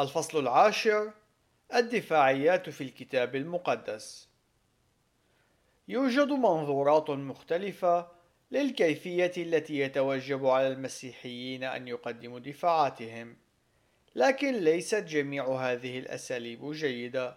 [0.00, 1.12] الفصل العاشر
[1.74, 4.28] الدفاعيات في الكتاب المقدس
[5.88, 8.08] يوجد منظورات مختلفة
[8.50, 13.36] للكيفية التي يتوجب على المسيحيين أن يقدموا دفاعاتهم،
[14.14, 17.36] لكن ليست جميع هذه الأساليب جيدة،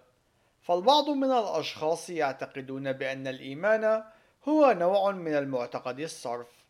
[0.61, 4.03] فالبعض من الأشخاص يعتقدون بأن الإيمان
[4.43, 6.65] هو نوع من المعتقد الصرف،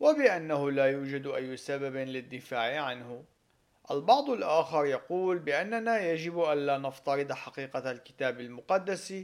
[0.00, 3.24] وبأنه لا يوجد أي سبب للدفاع عنه.
[3.90, 9.14] البعض الآخر يقول بأننا يجب ألا نفترض حقيقة الكتاب المقدس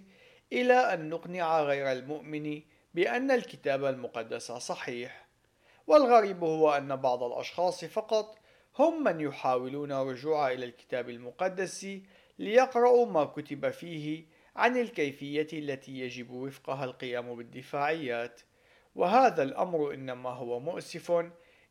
[0.52, 2.62] إلى أن نقنع غير المؤمن
[2.94, 5.26] بأن الكتاب المقدس صحيح.
[5.86, 8.38] والغريب هو أن بعض الأشخاص فقط
[8.78, 11.86] هم من يحاولون الرجوع إلى الكتاب المقدس
[12.38, 14.24] ليقرأوا ما كتب فيه
[14.56, 18.40] عن الكيفية التي يجب وفقها القيام بالدفاعيات.
[18.94, 21.24] وهذا الأمر إنما هو مؤسف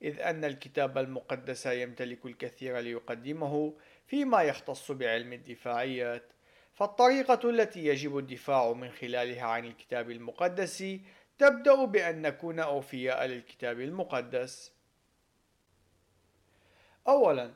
[0.03, 3.73] إذ أن الكتاب المقدس يمتلك الكثير ليقدمه
[4.07, 6.23] فيما يختص بعلم الدفاعيات
[6.73, 10.85] فالطريقة التي يجب الدفاع من خلالها عن الكتاب المقدس
[11.37, 14.71] تبدأ بأن نكون أوفياء للكتاب المقدس.
[17.07, 17.53] أولاً،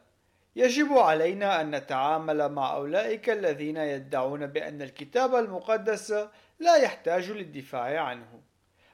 [0.56, 6.12] يجب علينا أن نتعامل مع أولئك الذين يدعون بأن الكتاب المقدس
[6.60, 8.42] لا يحتاج للدفاع عنه.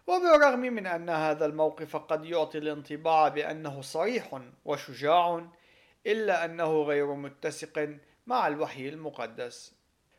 [0.08, 5.46] وبالرغم من أن هذا الموقف قد يعطي الانطباع بأنه صريح وشجاع
[6.08, 7.90] إلا أنه غير متسق
[8.28, 9.74] مع الوحي المقدس.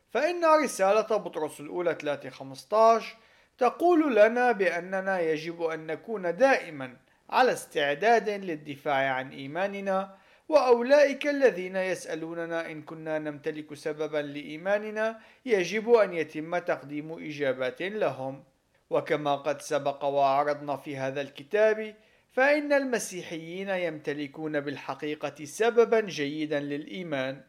[0.09, 3.17] فإن رسالة بطرس الأولى 3:15
[3.57, 6.97] تقول لنا بأننا يجب أن نكون دائما
[7.29, 10.17] على استعداد للدفاع عن إيماننا
[10.49, 18.43] وأولئك الذين يسألوننا إن كنا نمتلك سببا لإيماننا يجب أن يتم تقديم إجابات لهم.
[18.89, 21.95] وكما قد سبق وعرضنا في هذا الكتاب
[22.31, 27.41] فإن المسيحيين يمتلكون بالحقيقة سببا جيدا للإيمان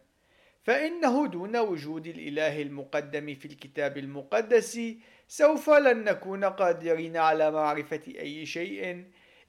[0.62, 4.80] فإنه دون وجود الإله المقدم في الكتاب المقدس
[5.28, 9.04] سوف لن نكون قادرين على معرفة أي شيء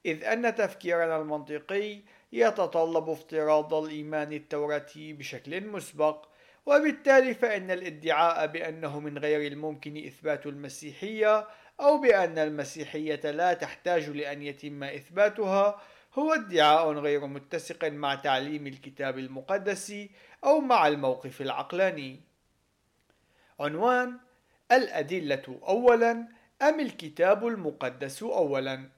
[0.05, 1.99] إذ أن تفكيرنا المنطقي
[2.31, 6.27] يتطلب افتراض الإيمان التوراتي بشكل مسبق
[6.65, 11.47] وبالتالي فإن الادعاء بأنه من غير الممكن إثبات المسيحية
[11.79, 15.81] أو بأن المسيحية لا تحتاج لأن يتم إثباتها
[16.13, 19.93] هو ادعاء غير متسق مع تعليم الكتاب المقدس
[20.43, 22.21] أو مع الموقف العقلاني.
[23.59, 24.19] عنوان
[24.71, 26.27] الأدلة أولاً
[26.61, 28.89] أم الكتاب المقدس أولاً؟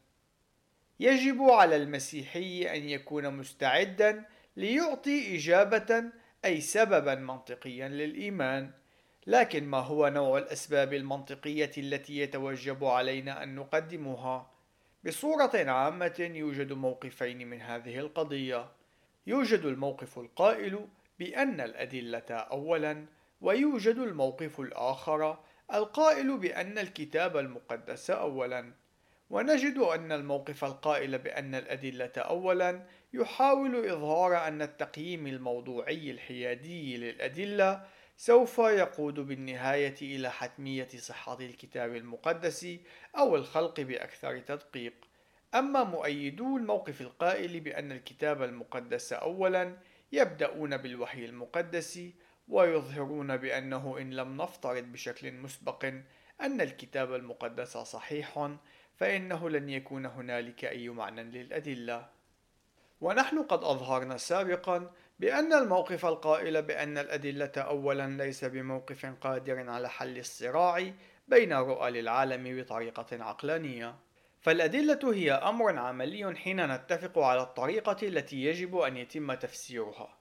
[0.99, 4.25] يجب على المسيحي أن يكون مستعداً
[4.57, 6.03] ليعطي إجابة
[6.45, 8.71] أي سبباً منطقياً للإيمان.
[9.27, 14.51] لكن ما هو نوع الأسباب المنطقية التي يتوجب علينا أن نقدمها؟
[15.05, 18.71] بصورة عامة يوجد موقفين من هذه القضية
[19.27, 20.87] يوجد الموقف القائل
[21.19, 23.05] بأن الأدلة أولا
[23.41, 25.37] ويوجد الموقف الآخر
[25.73, 28.73] القائل بأن الكتاب المقدس أولا
[29.29, 37.85] ونجد أن الموقف القائل بأن الأدلة أولا يحاول إظهار أن التقييم الموضوعي الحيادي للأدلة
[38.21, 42.67] سوف يقود بالنهاية إلى حتمية صحة الكتاب المقدس
[43.17, 44.93] أو الخلق بأكثر تدقيق.
[45.55, 49.77] أما مؤيدو الموقف القائل بأن الكتاب المقدس أولا
[50.11, 51.99] يبدأون بالوحي المقدس
[52.47, 55.85] ويظهرون بأنه إن لم نفترض بشكل مسبق
[56.41, 58.49] أن الكتاب المقدس صحيح
[58.97, 62.09] فإنه لن يكون هنالك أي معنى للأدلة.
[63.01, 70.17] ونحن قد أظهرنا سابقا بأن الموقف القائل بأن الأدلة أولا ليس بموقف قادر على حل
[70.17, 70.91] الصراع
[71.27, 73.95] بين رؤى للعالم بطريقة عقلانية.
[74.41, 80.19] فالأدلة هي أمر عملي حين نتفق على الطريقة التي يجب أن يتم تفسيرها.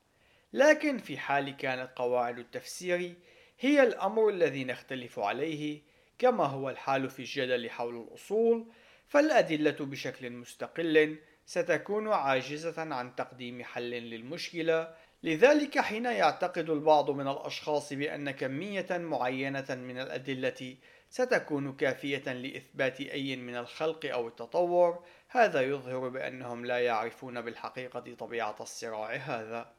[0.53, 3.15] لكن في حال كانت قواعد التفسير
[3.60, 5.82] هي الأمر الذي نختلف عليه
[6.19, 8.72] كما هو الحال في الجدل حول الأصول
[9.06, 14.95] فالأدلة بشكل مستقل ستكون عاجزة عن تقديم حل للمشكلة.
[15.22, 20.77] لذلك حين يعتقد البعض من الأشخاص بأن كمية معينة من الأدلة
[21.09, 28.56] ستكون كافية لإثبات أي من الخلق أو التطور هذا يظهر بأنهم لا يعرفون بالحقيقة طبيعة
[28.60, 29.72] الصراع هذا.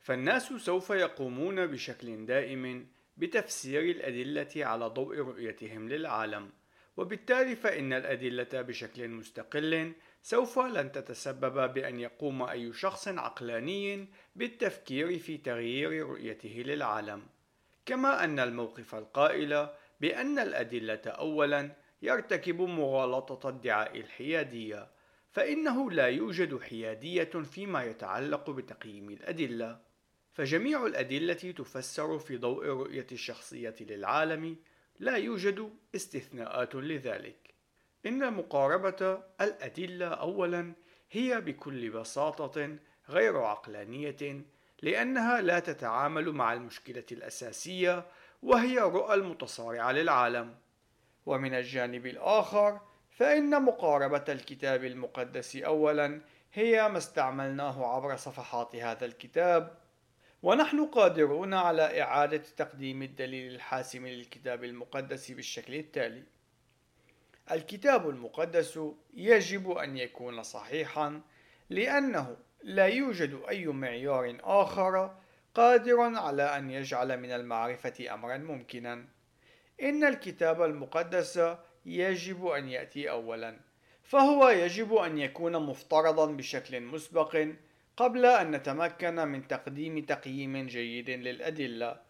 [0.00, 2.86] فالناس سوف يقومون بشكل دائم
[3.16, 6.50] بتفسير الأدلة على ضوء رؤيتهم للعالم.
[6.96, 9.92] وبالتالي فإن الأدلة بشكل مستقل
[10.26, 17.22] سوف لن تتسبب بأن يقوم أي شخص عقلاني بالتفكير في تغيير رؤيته للعالم.
[17.86, 19.68] كما أن الموقف القائل
[20.00, 21.70] بأن الأدلة أولا
[22.02, 24.88] يرتكب مغالطة ادعاء الحيادية
[25.30, 29.80] فإنه لا يوجد حيادية فيما يتعلق بتقييم الأدلة.
[30.32, 34.56] فجميع الأدلة تفسر في ضوء رؤية الشخصية للعالم
[34.98, 37.53] لا يوجد استثناءات لذلك.
[38.06, 40.72] إن مقاربة الأدلة أولا
[41.10, 42.76] هي بكل بساطة
[43.08, 44.44] غير عقلانية
[44.82, 48.06] لأنها لا تتعامل مع المشكلة الأساسية
[48.42, 50.54] وهي رؤى المتصارعة للعالم.
[51.26, 52.80] ومن الجانب الآخر
[53.10, 56.20] فإن مقاربة الكتاب المقدس أولا
[56.52, 59.78] هي ما استعملناه عبر صفحات هذا الكتاب.
[60.42, 66.22] ونحن قادرون على إعادة تقديم الدليل الحاسم للكتاب المقدس بالشكل التالي.
[67.50, 68.80] الكتاب المقدس
[69.14, 71.20] يجب أن يكون صحيحا
[71.70, 75.16] لأنه لا يوجد أي معيار آخر
[75.54, 79.04] قادر على أن يجعل من المعرفة أمرا ممكنا.
[79.82, 81.40] إن الكتاب المقدس
[81.86, 83.60] يجب أن يأتي أولا
[84.02, 87.46] فهو يجب أن يكون مفترضا بشكل مسبق
[87.96, 92.00] قبل أن نتمكن من تقديم تقييم جيد للأدلة.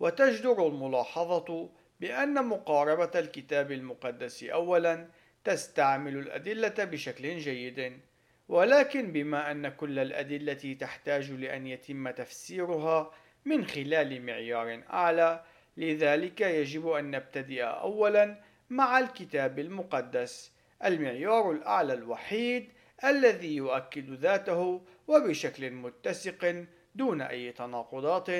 [0.00, 1.70] وتجدر الملاحظة
[2.00, 5.08] بأن مقاربة الكتاب المقدس أولا
[5.44, 8.00] تستعمل الأدلة بشكل جيد
[8.48, 13.10] ولكن بما أن كل الأدلة تحتاج لأن يتم تفسيرها
[13.44, 15.44] من خلال معيار أعلى
[15.76, 18.40] لذلك يجب أن نبتدئ أولا
[18.70, 20.52] مع الكتاب المقدس
[20.84, 22.68] المعيار الأعلى الوحيد
[23.04, 26.64] الذي يؤكد ذاته وبشكل متسق
[26.94, 28.30] دون أي تناقضات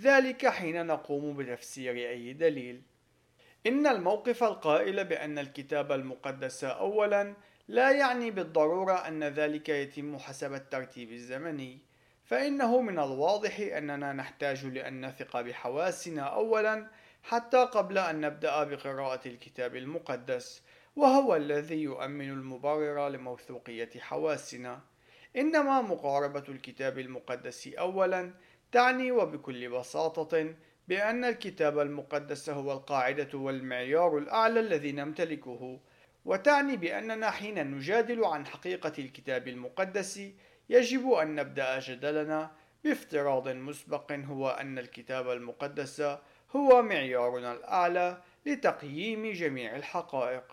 [0.00, 2.82] ذلك حين نقوم بتفسير أي دليل.
[3.66, 7.34] إن الموقف القائل بأن الكتاب المقدس أولا
[7.68, 11.78] لا يعني بالضرورة أن ذلك يتم حسب الترتيب الزمني
[12.24, 16.90] فإنه من الواضح أننا نحتاج لأن نثق بحواسنا أولا
[17.22, 20.62] حتى قبل أن نبدأ بقراءة الكتاب المقدس
[20.96, 24.80] وهو الذي يؤمن المبرر لموثوقية حواسنا.
[25.36, 28.32] إنما مقاربة الكتاب المقدس أولا
[28.72, 30.54] تعني وبكل بساطة
[30.88, 35.80] بأن الكتاب المقدس هو القاعدة والمعيار الأعلى الذي نمتلكه
[36.24, 40.20] وتعني بأننا حين نجادل عن حقيقة الكتاب المقدس
[40.68, 42.50] يجب أن نبدأ جدلنا
[42.84, 46.00] بافتراض مسبق هو أن الكتاب المقدس
[46.56, 50.44] هو معيارنا الأعلى لتقييم جميع الحقائق.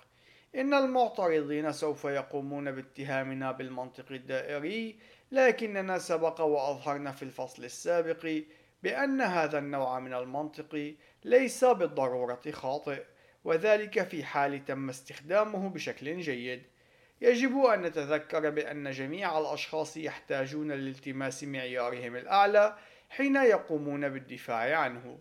[0.55, 4.95] إن المعترضين سوف يقومون باتهامنا بالمنطق الدائري
[5.31, 8.41] لكننا سبق وأظهرنا في الفصل السابق
[8.85, 13.03] بأن هذا النوع من المنطق ليس بالضرورة خاطئ
[13.43, 16.63] وذلك في حال تم استخدامه بشكل جيد.
[17.21, 22.77] يجب أن نتذكر بأن جميع الأشخاص يحتاجون لالتماس معيارهم الأعلى
[23.09, 25.19] حين يقومون بالدفاع عنه.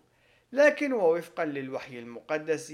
[0.51, 2.73] لكن ووفقا للوحي المقدس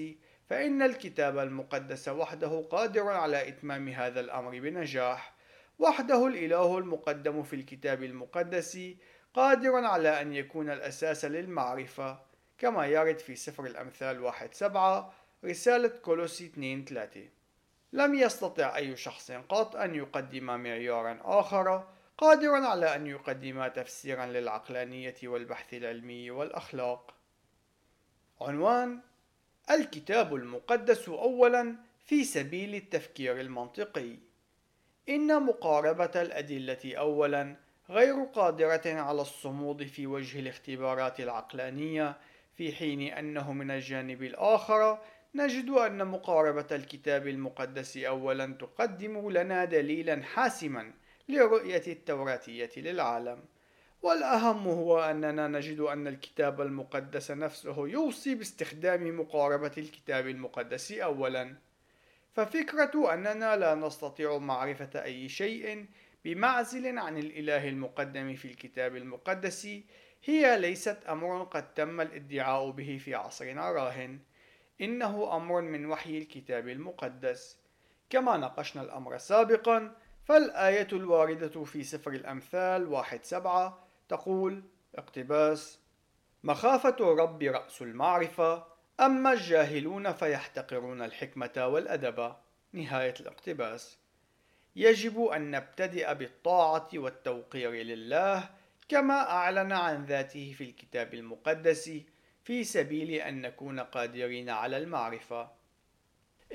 [0.50, 5.34] فإن الكتاب المقدس وحده قادر على إتمام هذا الأمر بنجاح.
[5.80, 8.80] وحده الإله المقدم في الكتاب المقدس
[9.34, 12.20] قادر على أن يكون الأساس للمعرفة
[12.58, 15.14] كما يرد في سفر الأمثال واحد سبعة
[15.46, 17.30] رسالة كولوسي 2 3
[17.94, 21.88] لم يستطع أي شخص قط أن يقدم معيارا آخر
[22.18, 27.14] قادرا على أن يقدم تفسيرا للعقلانية والبحث العلمي والأخلاق.
[28.42, 29.00] عنوان
[29.72, 31.76] الكتاب المقدس أولا
[32.06, 34.18] في سبيل التفكير المنطقي.
[35.10, 37.56] إن مقاربة الأدلة أولا
[37.92, 42.18] غير قادرة على الصمود في وجه الاختبارات العقلانية
[42.58, 45.00] في حين أنه من الجانب الآخر
[45.36, 50.94] نجد أن مقاربة الكتاب المقدس أولا تقدم لنا دليلا حاسما
[51.30, 53.44] لرؤية التوراتية للعالم.
[54.02, 61.56] والأهم هو أننا نجد أن الكتاب المقدس نفسه يوصي باستخدام مقاربة الكتاب المقدس أولا.
[62.34, 65.86] ففكرة أننا لا نستطيع معرفة أي شيء
[66.26, 69.68] بمعزل عن الإله المقدم في الكتاب المقدس
[70.24, 74.20] هي ليست أمر قد تم الادعاء به في عصرنا راهن.
[74.82, 77.58] إنه أمر من وحي الكتاب المقدس.
[78.10, 84.64] كما ناقشنا الأمر سابقا فالآية الواردة في سفر الأمثال واحد سبعة تقول
[84.96, 85.80] اقتباس
[86.44, 88.66] مخافة رب رأس المعرفة
[89.00, 92.36] أما الجاهلون فيحتقرون الحكمة والأدب
[92.74, 94.01] نهاية الاقتباس.
[94.76, 98.50] يجب أن نبتدئ بالطاعة والتوقير لله
[98.90, 101.92] كما أعلن عن ذاته في الكتاب المقدس
[102.44, 105.52] في سبيل أن نكون قادرين على المعرفة.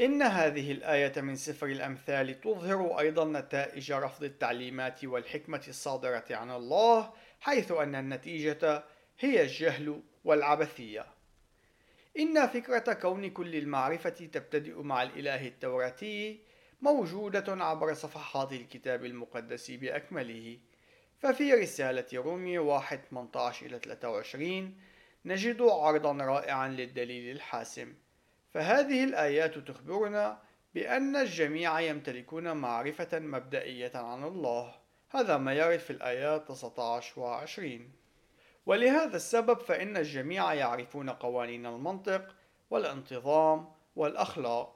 [0.00, 7.12] إن هذه الآية من سفر الأمثال تظهر أيضا نتائج رفض التعليمات والحكمة الصادرة عن الله،
[7.40, 8.84] حيث أن النتيجة
[9.18, 11.06] هي الجهل والعبثية.
[12.18, 16.40] إن فكرة كون كل المعرفة تبتدئ مع الإله التوراتي
[16.86, 20.58] موجودة عبر صفحات الكتاب المقدس بأكمله،
[21.18, 24.80] ففي رسالة رومية 1 18 إلى 23
[25.24, 27.94] نجد عرضا رائعا للدليل الحاسم.
[28.54, 30.42] فهذه الآيات تخبرنا
[30.74, 34.74] بأن الجميع يمتلكون معرفة مبدئية عن الله.
[35.10, 37.92] هذا ما يرد في الآيات 19 و 20
[38.66, 42.34] ولهذا السبب فإن الجميع يعرفون قوانين المنطق
[42.70, 44.75] والانتظام والأخلاق.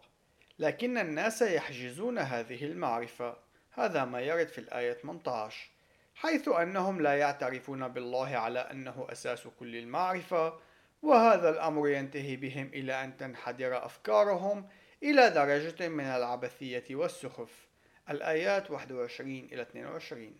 [0.60, 3.36] لكن الناس يحجزون هذه المعرفة.
[3.70, 5.70] هذا ما يرد في الآية 18
[6.14, 10.58] حيث أنهم لا يعترفون بالله على أنه أساس كل المعرفة
[11.02, 14.68] وهذا الأمر ينتهي بهم إلى أن تنحدر أفكارهم
[15.02, 17.68] إلى درجة من العبثية والسخف.
[18.10, 20.36] الآيات 21 إلى 22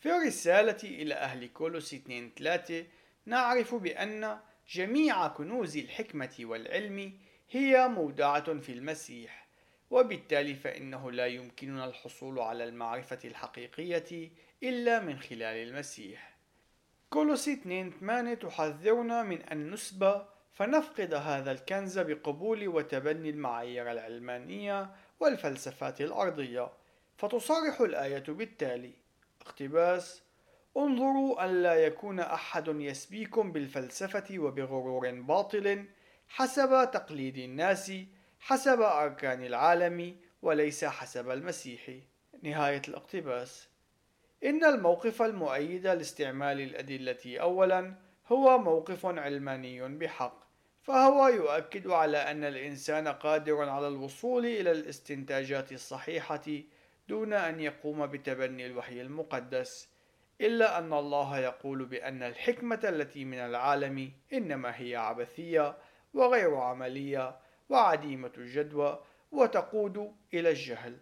[0.00, 2.84] في الرسالة إلى أهل كولوس 2 3
[3.26, 4.38] نعرف بأن
[4.70, 7.12] جميع كنوز الحكمة والعلم
[7.54, 9.46] هي مودعة في المسيح
[9.90, 14.30] وبالتالي فإنه لا يمكننا الحصول على المعرفة الحقيقية
[14.62, 16.36] إلا من خلال المسيح.
[17.10, 24.90] كولوس 2 8 تحذرنا من أن نسبى فنفقد هذا الكنز بقبول وتبني المعايير العلمانية
[25.20, 26.72] والفلسفات الأرضية.
[27.16, 28.92] فتصرح الآية بالتالي
[29.40, 30.22] اقتباس
[30.76, 35.84] انظروا أن لا يكون أحد يسبيكم بالفلسفة وبغرور باطل
[36.34, 37.92] حسب تقليد الناس
[38.40, 41.90] حسب أركان العالم وليس حسب المسيح.
[42.42, 43.68] نهاية الاقتباس.
[44.44, 47.94] إن الموقف المؤيد لاستعمال الأدلة أولا
[48.28, 50.42] هو موقف علماني بحق
[50.82, 56.44] فهو يؤكد على أن الإنسان قادر على الوصول إلى الاستنتاجات الصحيحة
[57.08, 59.88] دون أن يقوم بتبني الوحي المقدس
[60.40, 65.76] إلا أن الله يقول بأن الحكمة التي من العالم إنما هي عبثية
[66.14, 67.36] وغير عملية
[67.68, 69.02] وعديمة الجدوى
[69.32, 70.98] وتقود إلى الجهل.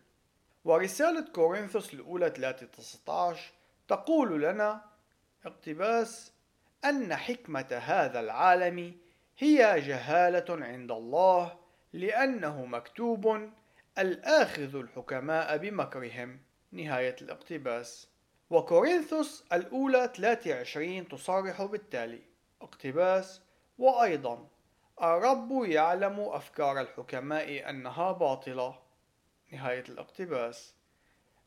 [0.64, 2.66] ورسالة كورنثوس الأولى 3
[3.88, 4.84] تقول لنا
[5.44, 6.32] اقتباس
[6.84, 8.96] أن حكمة هذا العالم
[9.38, 11.58] هي جهالة عند الله
[11.92, 13.50] لأنه مكتوب
[13.98, 16.40] الآخذ الحكماء بمكرهم.
[16.72, 18.08] نهاية الاقتباس.
[18.50, 22.20] وكورنثوس الأولى 23 تصرح بالتالي.
[22.62, 23.40] اقتباس.
[23.78, 24.48] وأيضا
[25.02, 28.78] الرب يعلم أفكار الحكماء أنها باطلة.
[29.52, 30.74] نهاية الاقتباس.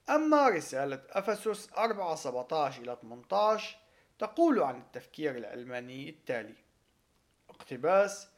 [0.10, 3.78] أما رسالة أفسس 4 17 إلى 18
[4.20, 6.56] تقول عن التفكير العلماني التالي.
[7.50, 8.30] اقتباس.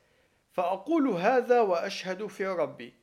[0.53, 2.93] فأقول هذا وأشهد في ربي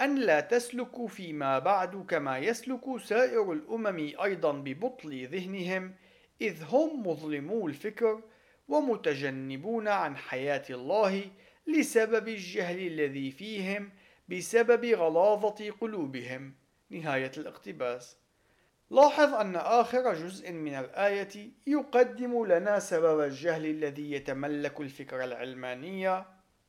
[0.00, 5.94] أن لا تسلكوا فيما بعد كما يسلك سائر الأمم أيضا ببطل ذهنهم
[6.40, 8.20] إذ هم مظلمو الفكر
[8.68, 11.30] ومتجنبون عن حياة الله
[11.66, 13.90] لسبب الجهل الذي فيهم
[14.28, 16.54] بسبب غلاظة قلوبهم.
[16.90, 18.16] نهاية الاقتباس.
[18.90, 26.26] لاحظ أن آخر جزء من الآية يقدم لنا سبب الجهل الذي يتملك الفكر العلمانية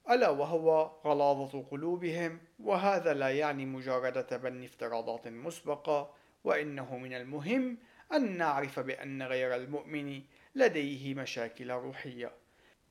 [0.10, 7.78] ألا وهو غلاظة قلوبهم وهذا لا يعني مجرد تبني افتراضات مسبقة وإنه من المهم
[8.14, 10.22] أن نعرف بأن غير المؤمن
[10.56, 12.32] لديه مشاكل روحية.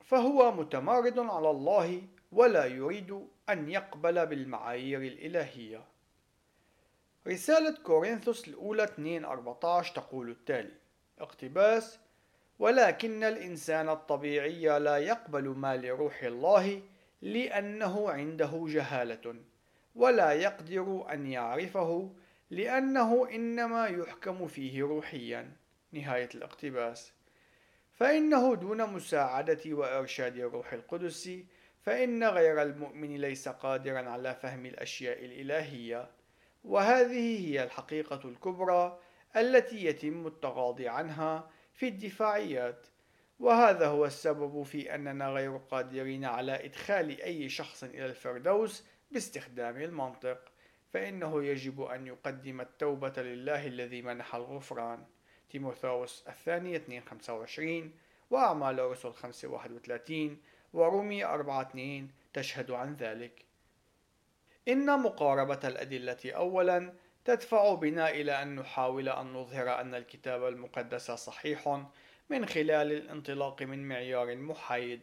[0.04, 5.84] فهو متمارد على الله ولا يريد أن يقبل بالمعايير الإلهية.
[7.26, 10.74] رسالة كورنثوس الأولى 2:14 تقول التالي
[11.18, 11.98] اقتباس
[12.58, 16.82] ولكن الإنسان الطبيعي لا يقبل ما لروح الله
[17.22, 19.34] لأنه عنده جهالة
[19.94, 22.10] ولا يقدر أن يعرفه
[22.50, 25.52] لأنه إنما يحكم فيه روحيا.
[25.92, 27.12] نهاية الاقتباس.
[27.92, 31.30] فإنه دون مساعدة وإرشاد الروح القدس
[31.82, 36.10] فإن غير المؤمن ليس قادرا على فهم الأشياء الإلهية.
[36.64, 38.98] وهذه هي الحقيقة الكبرى
[39.36, 42.86] التي يتم التغاضي عنها في الدفاعيات.
[43.38, 50.38] وهذا هو السبب في أننا غير قادرين على إدخال أي شخص إلى الفردوس باستخدام المنطق.
[50.92, 55.04] فإنه يجب أن يقدم التوبة لله الذي منح الغفران.
[55.52, 57.90] تيموثاوس الثانية 2:25
[58.30, 60.36] وأعمال الرسل 5:31
[60.72, 63.44] ورومي 4:2 تشهد عن ذلك.
[64.68, 66.92] إن مقاربة الأدلة أولا
[67.24, 71.82] تدفع بنا إلى أن نحاول أن نظهر أن الكتاب المقدس صحيح
[72.30, 75.00] من خلال الانطلاق من معيار محايد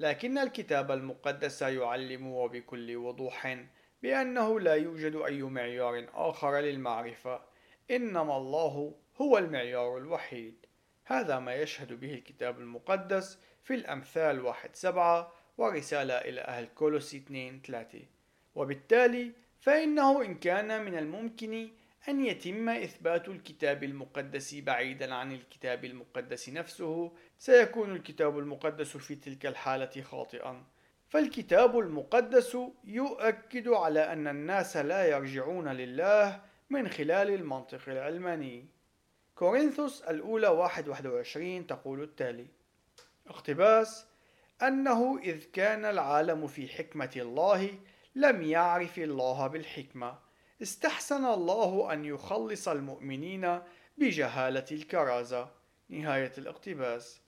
[0.00, 3.56] لكن الكتاب المقدس يعلم وبكل وضوح
[4.02, 7.40] بأنه لا يوجد أي معيار آخر للمعرفة.
[7.90, 10.66] إنما الله هو المعيار الوحيد.
[11.04, 17.60] هذا ما يشهد به الكتاب المقدس في الأمثال واحد سبعة ورسالة إلى أهل كولوسي 2
[17.66, 17.98] 3
[18.54, 21.68] وبالتالي فإنه إن كان من الممكن
[22.08, 29.46] أن يتم إثبات الكتاب المقدس بعيدا عن الكتاب المقدس نفسه سيكون الكتاب المقدس في تلك
[29.46, 30.64] الحالة خاطئا.
[31.08, 38.79] فالكتاب المقدس يؤكد على أن الناس لا يرجعون لله من خلال المنطق العلماني.
[39.40, 40.88] كورنثوس الأولى 1
[41.66, 42.46] تقول التالي.
[43.26, 44.06] اقتباس
[44.62, 47.78] أنه إذ كان العالم في حكمة الله
[48.14, 50.18] لم يعرف الله بالحكمة.
[50.62, 53.60] استحسن الله أن يخلص المؤمنين
[53.98, 55.50] بجهالة الكرازة.
[55.88, 57.20] نهاية الاقتباس.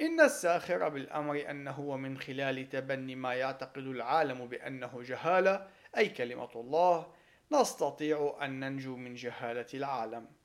[0.00, 7.12] إن الساخر بالأمر أنه من خلال تبني ما يعتقد العالم بأنه جهالة أي كلمة الله
[7.52, 10.37] نستطيع أن ننجو من جهالة العالم.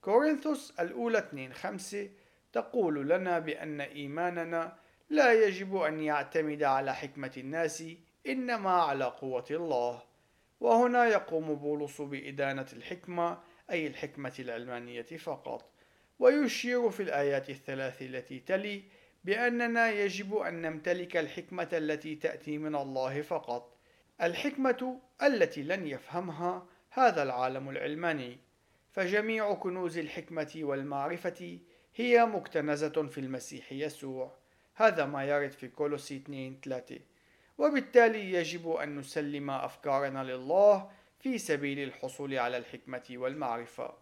[0.00, 2.08] كورنثوس الأولى 2 5
[2.52, 4.76] تقول لنا بأن إيماننا
[5.10, 7.84] لا يجب أن يعتمد على حكمة الناس
[8.26, 10.02] إنما على قوة الله.
[10.60, 13.38] وهنا يقوم بولس بإدانة الحكمة
[13.70, 15.70] أي الحكمة العلمانية فقط.
[16.18, 18.82] ويشير في الآيات الثلاث التي تلي
[19.24, 23.76] بأننا يجب أن نمتلك الحكمة التي تأتي من الله فقط.
[24.22, 28.38] الحكمة التي لن يفهمها هذا العالم العلماني.
[28.92, 31.58] فجميع كنوز الحكمة والمعرفة
[31.94, 34.32] هي مكتنزة في المسيح يسوع.
[34.74, 36.98] هذا ما يرد في كولوسي 2 3
[37.58, 43.94] وبالتالي يجب أن نسلم أفكارنا لله في سبيل الحصول على الحكمة والمعرفة.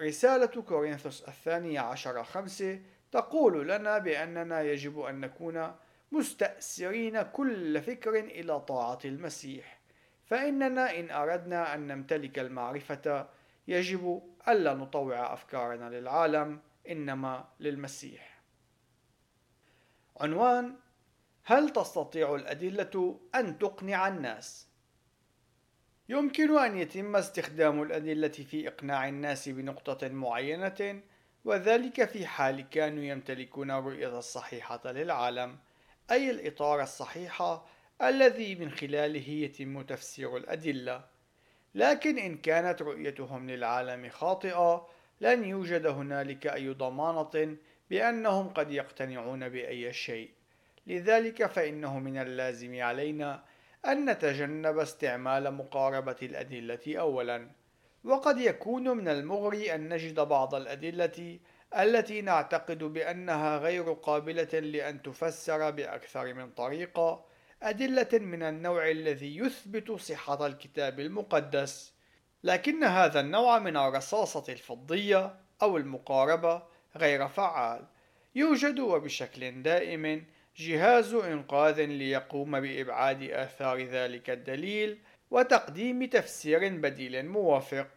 [0.00, 2.80] رسالة كورنثوس الثانية عشر خمسة
[3.12, 5.72] تقول لنا بأننا يجب أن نكون
[6.12, 9.80] مستأسرين كل فكر إلى طاعة المسيح.
[10.24, 13.28] فإننا إن أردنا أن نمتلك المعرفة
[13.68, 18.42] يجب ألا نطوع أفكارنا للعالم إنما للمسيح
[20.20, 20.76] عنوان
[21.44, 24.68] هل تستطيع الأدلة أن تقنع الناس؟
[26.08, 31.02] يمكن أن يتم استخدام الأدلة في إقناع الناس بنقطة معينة
[31.44, 35.58] وذلك في حال كانوا يمتلكون الرؤية الصحيحة للعالم
[36.10, 37.60] أي الإطار الصحيح
[38.02, 41.15] الذي من خلاله يتم تفسير الأدلة
[41.76, 44.86] لكن إن كانت رؤيتهم للعالم خاطئة
[45.20, 47.56] لن يوجد هنالك أي ضمانة
[47.90, 50.30] بأنهم قد يقتنعون بأي شيء.
[50.86, 53.44] لذلك فإنه من اللازم علينا
[53.86, 57.48] أن نتجنب استعمال مقاربة الأدلة أولا.
[58.04, 61.38] وقد يكون من المغري أن نجد بعض الأدلة
[61.78, 67.24] التي نعتقد بأنها غير قابلة لأن تفسر بأكثر من طريقة
[67.62, 71.92] أدلة من النوع الذي يثبت صحة الكتاب المقدس
[72.44, 76.62] لكن هذا النوع من الرصاصة الفضية أو المقاربة
[76.96, 77.84] غير فعال.
[78.34, 80.24] يوجد وبشكل دائم
[80.56, 84.98] جهاز إنقاذ ليقوم بإبعاد آثار ذلك الدليل
[85.30, 87.88] وتقديم تفسير بديل موافق.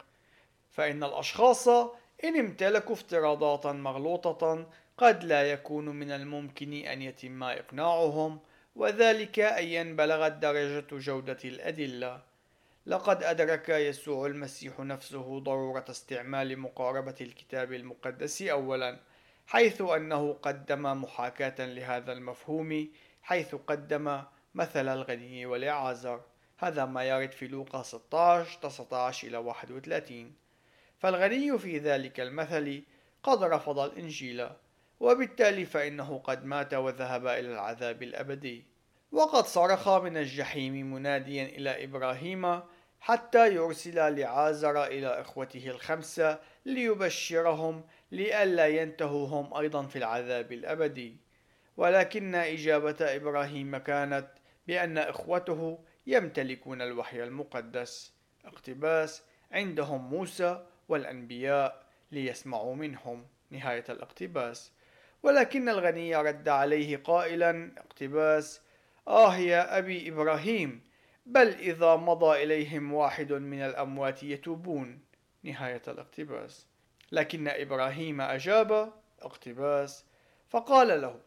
[0.72, 1.68] فإن الأشخاص
[2.24, 8.40] إن امتلكوا افتراضات مغلوطة قد لا يكون من الممكن أن يتم إقناعهم
[8.76, 12.22] وذلك أيا بلغت درجة جودة الأدلة.
[12.86, 19.00] لقد أدرك يسوع المسيح نفسه ضرورة استعمال مقاربة الكتاب المقدس أولا
[19.48, 22.90] حيث أنه قدم محاكاة لهذا المفهوم
[23.22, 24.24] حيث قدم
[24.56, 26.22] مثل الغني والإعازر.
[26.58, 30.34] هذا ما يرد في لوقا 16 19 إلى 31
[31.00, 32.84] فالغني في ذلك المثل
[33.24, 34.50] قد رفض الإنجيل.
[35.00, 38.64] وبالتالي فإنه قد مات وذهب إلى العذاب الأبدي.
[39.12, 42.62] وقد صرخ من الجحيم مناديا إلى إبراهيم
[43.00, 51.18] حتى يرسل لعازر إلى إخوته الخمسة ليبشرهم لئلا ينتهوا هم أيضا في العذاب الأبدي.
[51.78, 54.28] ولكن إجابة إبراهيم كانت
[54.68, 58.14] بأن إخوته يمتلكون الوحي المقدس
[58.46, 63.28] اقتباس عندهم موسى والأنبياء ليسمعوا منهم.
[63.52, 64.72] نهاية الاقتباس.
[65.24, 68.62] ولكن الغني رد عليه قائلا اقتباس
[69.08, 70.90] آه يا أبي إبراهيم
[71.26, 75.00] بل إذا مضى إليهم واحد من الأموات يتوبون.
[75.44, 76.68] نهاية الاقتباس.
[77.12, 80.06] لكن إبراهيم أجاب اقتباس.
[80.50, 81.20] فقال له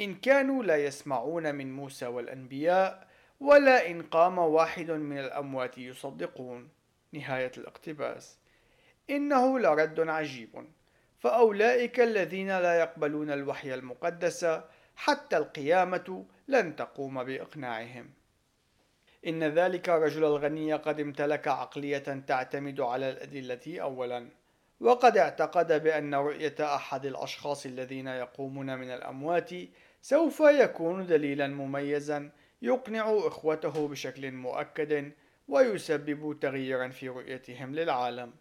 [0.00, 3.08] إن كانوا لا يسمعون من موسى والأنبياء
[3.40, 6.68] ولا إن قام واحد من الأموات يصدقون.
[7.12, 8.38] نهاية الاقتباس.
[9.10, 10.66] إنه لرد عجيب.
[11.20, 14.46] فأولئك الذين لا يقبلون الوحي المقدس
[14.96, 18.10] حتى القيامة لن تقوم بإقناعهم.
[19.26, 24.28] إن ذلك الرجل الغني قد امتلك عقلية تعتمد على الأدلة أولا
[24.80, 29.50] وقد اعتقد بأن رؤية أحد الأشخاص الذين يقومون من الأموات
[30.02, 32.30] سوف يكون دليلا مميزا
[32.62, 35.12] يقنع إخوته بشكل مؤكد
[35.48, 38.32] ويسبب تغييرا في رؤيتهم للعالم.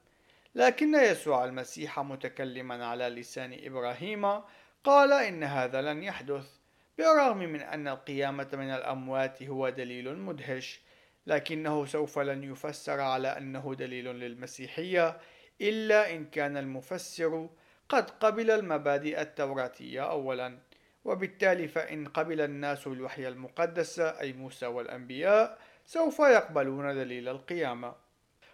[0.56, 4.42] لكن يسوع المسيح متكلما على لسان إبراهيم
[4.84, 6.60] قال إن هذا لن يحدث
[6.98, 10.82] بالرغم من أن القيامة من الأموات هو دليل مدهش
[11.28, 15.18] لكنه سوف لن يفسر على أنه دليل للمسيحية
[15.62, 17.50] إلا إن كان المفسر
[17.90, 20.60] قد قبل المبادئ التوراتية أولا
[21.06, 28.09] وبالتالي فإن قبل الناس الوحي المقدس أي موسى والأنبياء سوف يقبلون دليل القيامة.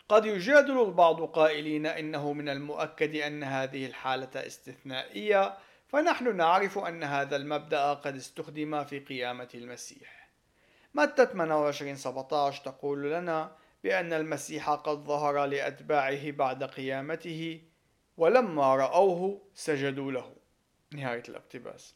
[0.10, 7.36] قد يجادل البعض قائلين إنه من المؤكد أن هذه الحالة استثنائية فنحن نعرف أن هذا
[7.36, 10.30] المبدأ قد استخدم في قيامة المسيح.
[10.94, 13.52] متى 28 17 تقول لنا
[13.84, 17.62] بأن المسيح قد ظهر لأتباعه بعد قيامته
[18.18, 20.36] ولما رأوه سجدوا له.
[20.94, 21.96] نهاية الاقتباس.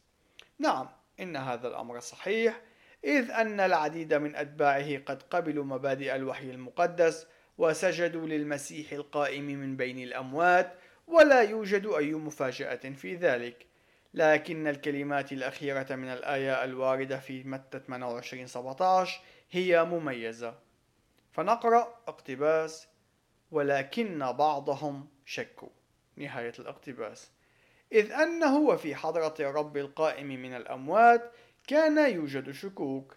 [0.58, 0.88] نعم
[1.20, 2.60] إن هذا الأمر صحيح
[3.04, 7.26] إذ أن العديد من أتباعه قد قبلوا مبادئ الوحي المقدس
[7.60, 10.74] وسجدوا للمسيح القائم من بين الأموات
[11.06, 13.66] ولا يوجد أي مفاجأة في ذلك.
[14.14, 19.20] لكن الكلمات الأخيرة من الآية الواردة في متى 28 17
[19.50, 20.54] هي مميزة.
[21.32, 22.88] فنقرأ اقتباس
[23.50, 25.68] ولكن بعضهم شكوا
[26.16, 27.30] نهاية الاقتباس.
[27.92, 31.32] إذ أنه وفي حضرة الرب القائم من الأموات
[31.66, 33.16] كان يوجد شكوك.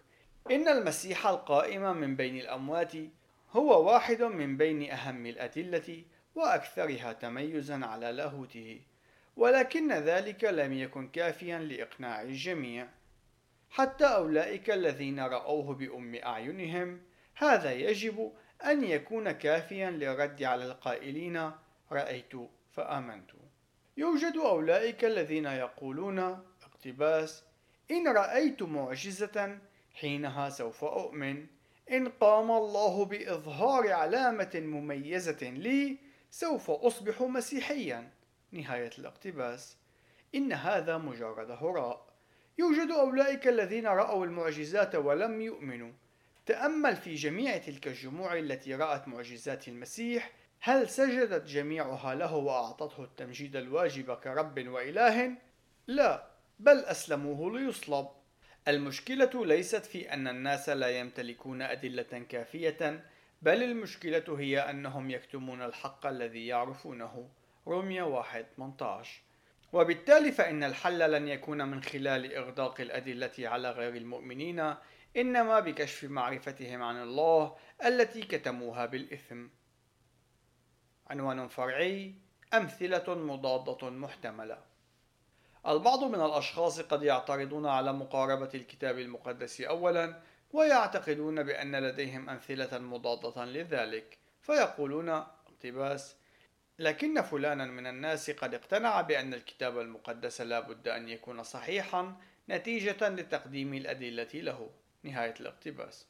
[0.50, 2.92] إن المسيح القائم من بين الأموات
[3.56, 8.80] هو واحد من بين أهم الأدلة وأكثرها تميزا على لاهوته
[9.36, 12.88] ولكن ذلك لم يكن كافيا لإقناع الجميع.
[13.70, 17.02] حتى أولئك الذين رأوه بأم أعينهم
[17.34, 18.32] هذا يجب
[18.64, 21.50] أن يكون كافيا للرد على القائلين
[21.92, 22.32] رأيت
[22.72, 23.30] فآمنت
[23.96, 26.18] يوجد أولئك الذين يقولون
[26.62, 27.44] اقتباس
[27.90, 29.58] إن رأيت معجزة
[29.94, 31.46] حينها سوف أؤمن
[31.90, 35.96] إن قام الله بإظهار علامة مميزة لي
[36.30, 38.10] سوف أصبح مسيحيا.
[38.52, 39.76] نهاية الاقتباس.
[40.34, 42.06] إن هذا مجرد هراء.
[42.58, 45.92] يوجد أولئك الذين رأوا المعجزات ولم يؤمنوا.
[46.46, 53.56] تأمل في جميع تلك الجموع التي رأت معجزات المسيح هل سجدت جميعها له وأعطته التمجيد
[53.56, 55.32] الواجب كرب وإله؟
[55.86, 56.26] لا
[56.58, 58.08] بل أسلموه ليصلب.
[58.68, 63.04] المشكلة ليست في أن الناس لا يمتلكون أدلة كافية
[63.42, 67.28] بل المشكلة هي أنهم يكتمون الحق الذي يعرفونه.
[67.66, 69.22] روميا 1 18
[69.72, 74.74] وبالتالي فإن الحل لن يكون من خلال إغداق الأدلة على غير المؤمنين
[75.16, 79.46] إنما بكشف معرفتهم عن الله التي كتموها بالإثم.
[81.06, 82.14] عنوان فرعي
[82.54, 84.73] أمثلة مضادة محتملة.
[85.68, 90.20] البعض من الأشخاص قد يعترضون على مقاربة الكتاب المقدس أولا
[90.52, 96.16] ويعتقدون بأن لديهم أمثلة مضادة لذلك فيقولون اقتباس.
[96.78, 102.16] لكن فلانا من الناس قد اقتنع بأن الكتاب المقدس لا بد أن يكون صحيحا
[102.48, 104.70] نتيجة لتقديم الأدلة له.
[105.02, 106.06] نهاية الاقتباس.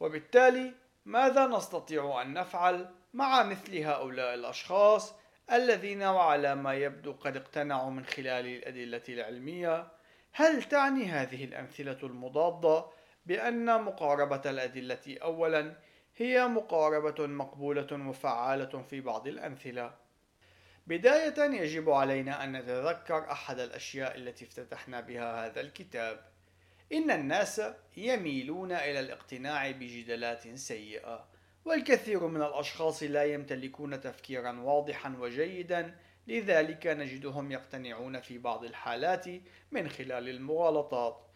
[0.00, 0.72] وبالتالي
[1.04, 5.14] ماذا نستطيع أن نفعل مع مثل هؤلاء الأشخاص؟
[5.52, 9.88] الذين وعلى ما يبدو قد اقتنعوا من خلال الأدلة العلمية.
[10.32, 12.84] هل تعني هذه الأمثلة المضادة
[13.26, 15.76] بأن مقاربة الأدلة أولا
[16.16, 19.94] هي مقاربة مقبولة وفعالة في بعض الأمثلة؟
[20.86, 26.24] بداية يجب علينا أن نتذكر أحد الأشياء التي افتتحنا بها هذا الكتاب.
[26.92, 27.62] إن الناس
[27.96, 31.31] يميلون إلى الاقتناع بجدلات سيئة.
[31.64, 35.94] والكثير من الأشخاص لا يمتلكون تفكيرا واضحا وجيدا
[36.26, 39.26] لذلك نجدهم يقتنعون في بعض الحالات
[39.70, 41.26] من خلال المغالطات.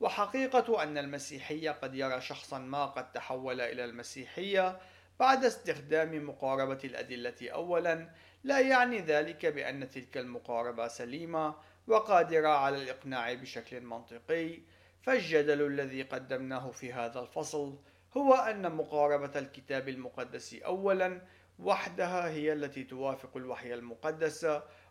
[0.00, 4.78] وحقيقة أن المسيحية قد يرى شخصا ما قد تحول إلى المسيحية
[5.20, 7.34] بعد استخدام مقاربة الأدلة.
[7.42, 8.10] أولا
[8.44, 11.54] لا يعني ذلك بأن تلك المقاربة سليمة
[11.86, 14.60] وقادرة على الإقناع بشكل منطقي.
[15.02, 17.78] فالجدل الذي قدمناه في هذا الفصل
[18.16, 21.22] هو أن مقاربة الكتاب المقدس أولا
[21.58, 24.46] وحدها هي التي توافق الوحي المقدس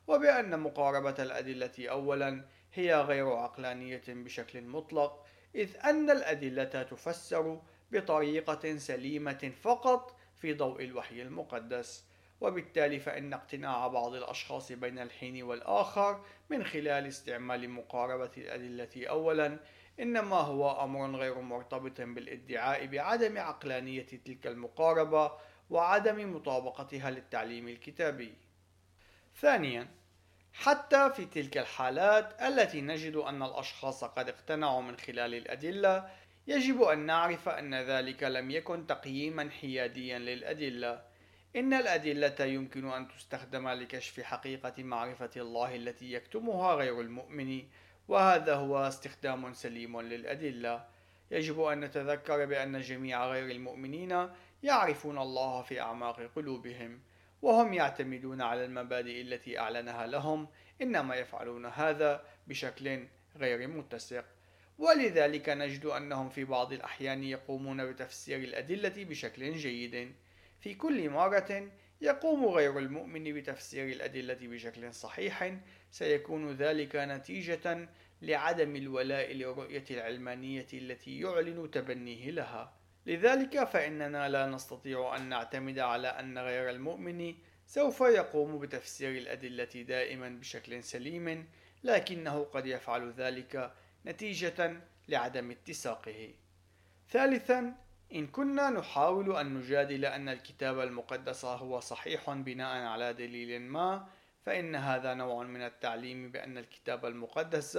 [0.08, 7.62] وبأن مقاربة الأدلة أولا هي غير عقلانية بشكل مطلق إذ أن الأدلة تفسر
[7.92, 12.06] بطريقة سليمة فقط في ضوء الوحي المقدس
[12.42, 19.60] وبالتالي فإن اقتناع بعض الأشخاص بين الحين والآخر من خلال استعمال مقاربة الأدلة أولا
[20.00, 25.32] إنما هو أمر غير مرتبط بالادعاء بعدم عقلانية تلك المقاربة
[25.70, 28.34] وعدم مطابقتها للتعليم الكتابي.
[29.36, 29.88] ثانيا،
[30.54, 36.10] حتى في تلك الحالات التي نجد أن الأشخاص قد اقتنعوا من خلال الأدلة،
[36.48, 41.02] يجب أن نعرف أن ذلك لم يكن تقييما حياديا للأدلة،
[41.56, 47.64] إن الأدلة يمكن أن تستخدم لكشف حقيقة معرفة الله التي يكتمها غير المؤمن
[48.08, 50.86] وهذا هو استخدام سليم للأدلة.
[51.32, 54.30] يجب أن نتذكر بأن جميع غير المؤمنين
[54.64, 57.00] يعرفون الله في أعماق قلوبهم
[57.42, 60.48] وهم يعتمدون على المبادئ التي أعلنها لهم
[60.82, 64.26] إنما يفعلون هذا بشكل غير متسق.
[64.78, 70.16] ولذلك نجد أنهم في بعض الأحيان يقومون بتفسير الأدلة بشكل جيد.
[70.60, 71.70] في كل مرة
[72.02, 75.54] يقوم غير المؤمن بتفسير الأدلة بشكل صحيح
[75.96, 77.90] سيكون ذلك نتيجة
[78.22, 82.74] لعدم الولاء للرؤية العلمانية التي يعلن تبنيه لها
[83.06, 90.30] لذلك فإننا لا نستطيع أن نعتمد على أن غير المؤمن سوف يقوم بتفسير الأدلة دائما
[90.30, 91.48] بشكل سليم
[91.84, 93.72] لكنه قد يفعل ذلك
[94.06, 96.34] نتيجة لعدم اتساقه.
[97.10, 97.76] ثالثا
[98.16, 104.08] إن كنا نحاول أن نجادل أن الكتاب المقدس هو صحيح بناء على دليل ما
[104.46, 107.78] فإن هذا نوع من التعليم بأن الكتاب المقدس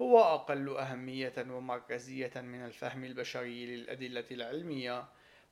[0.00, 5.04] هو أقل أهمية ومركزية من الفهم البشري للأدلة العلمية.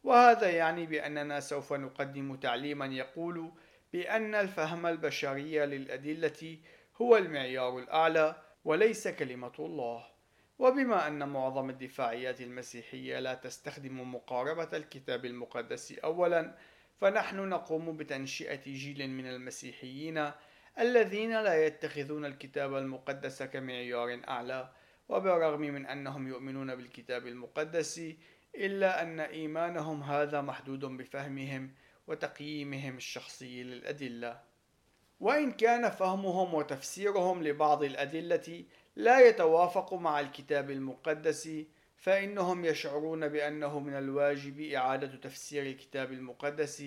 [0.04, 3.52] وهذا يعني بأننا سوف نقدم تعليما يقول
[3.92, 6.58] بأن الفهم البشري للأدلة
[7.02, 10.06] هو المعيار الأعلى وليس كلمة الله.
[10.58, 16.54] وبما أن معظم الدفاعيات المسيحية لا تستخدم مقاربة الكتاب المقدس أولا
[17.00, 20.30] فنحن نقوم بتنشئة جيل من المسيحيين
[20.78, 24.70] الذين لا يتخذون الكتاب المقدس كمعيار أعلى
[25.08, 28.00] وبالرغم من أنهم يؤمنون بالكتاب المقدس
[28.54, 31.74] إلا أن إيمانهم هذا محدود بفهمهم
[32.06, 34.40] وتقييمهم الشخصي للأدلة.
[35.20, 38.64] وإن كان فهمهم وتفسيرهم لبعض الأدلة
[38.96, 41.50] لا يتوافق مع الكتاب المقدس
[41.96, 46.84] فإنهم يشعرون بأنه من الواجب إعادة تفسير الكتاب المقدس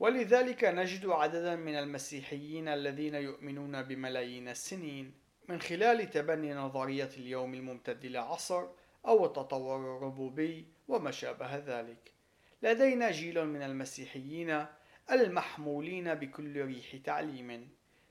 [0.00, 5.14] ولذلك نجد عددا من المسيحيين الذين يؤمنون بملايين السنين
[5.48, 8.66] من خلال تبني نظرية اليوم الممتد لعصر
[9.06, 12.12] أو التطور الربوبي وما شابه ذلك.
[12.62, 14.66] لدينا جيل من المسيحيين
[15.10, 17.68] المحمولين بكل ريح تعليم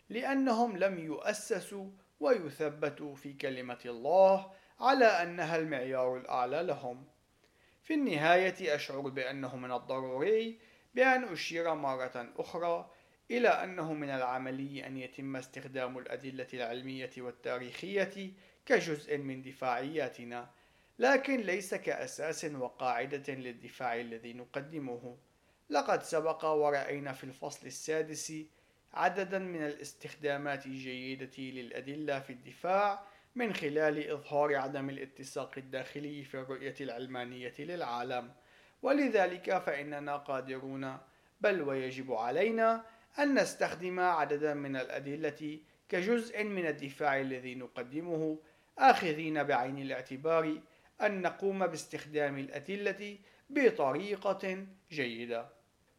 [0.10, 7.06] لأنهم لم يؤسسوا ويثبتوا في كلمة الله على أنها المعيار الأعلى لهم.
[7.84, 10.60] في النهاية أشعر بأنه من الضروري
[10.96, 12.92] بأن أشير مرة أخرى
[13.32, 18.32] إلى أنه من العملي أن يتم استخدام الأدلة العلمية والتاريخية
[18.66, 20.50] كجزء من دفاعياتنا
[21.00, 25.18] لكن ليس كأساس وقاعدة للدفاع الذي نقدمه.
[25.70, 28.34] لقد سبق ورأينا في الفصل السادس
[28.94, 33.04] عددا من الاستخدامات الجيدة للأدلة في الدفاع
[33.36, 38.32] من خلال إظهار عدم الاتساق الداخلي في الرؤية العلمانية للعالم.
[38.86, 40.98] ولذلك فإننا قادرون
[41.42, 42.86] بل ويجب علينا
[43.20, 48.40] أن نستخدم عددا من الأدلة كجزء من الدفاع الذي نقدمه
[48.78, 50.62] آخذين بعين الاعتبار
[51.02, 53.18] أن نقوم باستخدام الأدلة
[53.50, 55.50] بطريقة جيدة.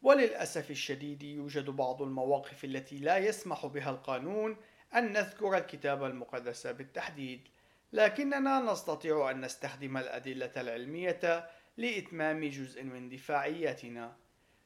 [0.01, 4.57] وللأسف الشديد يوجد بعض المواقف التي لا يسمح بها القانون
[4.95, 7.47] أن نذكر الكتاب المقدس بالتحديد
[7.93, 14.17] لكننا نستطيع أن نستخدم الأدلة العلمية لإتمام جزء من دفاعياتنا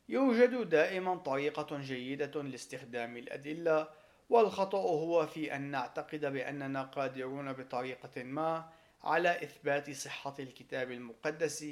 [0.09, 3.89] يوجد دائما طريقة جيدة لاستخدام الأدلة
[4.29, 8.69] والخطأ هو في أن نعتقد بأننا قادرون بطريقة ما
[9.03, 11.65] على إثبات صحة الكتاب المقدس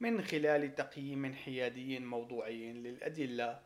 [0.00, 3.60] من خلال تقييم حيادي موضوعي للأدلة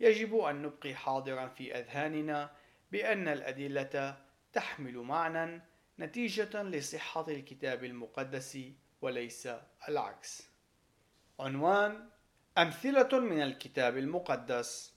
[0.00, 2.50] يجب أن نبقي حاضرا في أذهاننا
[2.92, 4.16] بأن الأدلة
[4.52, 5.62] تحمل معنى
[5.98, 8.58] نتيجة لصحة الكتاب المقدس
[9.02, 9.48] وليس
[9.88, 10.53] العكس.
[11.40, 12.08] عنوان
[12.58, 14.94] أمثلة من الكتاب المقدس.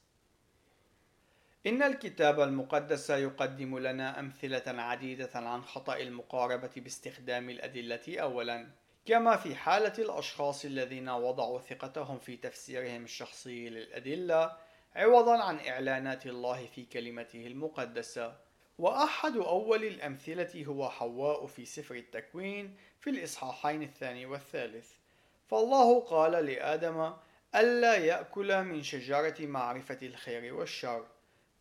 [1.68, 8.68] إن الكتاب المقدس يقدم لنا أمثلة عديدة عن خطأ المقاربة باستخدام الأدلة أولاً
[9.08, 14.58] كما في حالة الأشخاص الذين وضعوا ثقتهم في تفسيرهم الشخصي للأدلة
[14.96, 18.38] عوضا عن إعلانات الله في كلمته المقدسة.
[18.78, 24.92] وأحد أول الأمثلة هو حواء في سفر التكوين في الإصحاحين الثاني والثالث.
[25.48, 27.14] فالله قال لآدم
[27.56, 31.06] ألا يأكل من شجرة معرفة الخير والشر.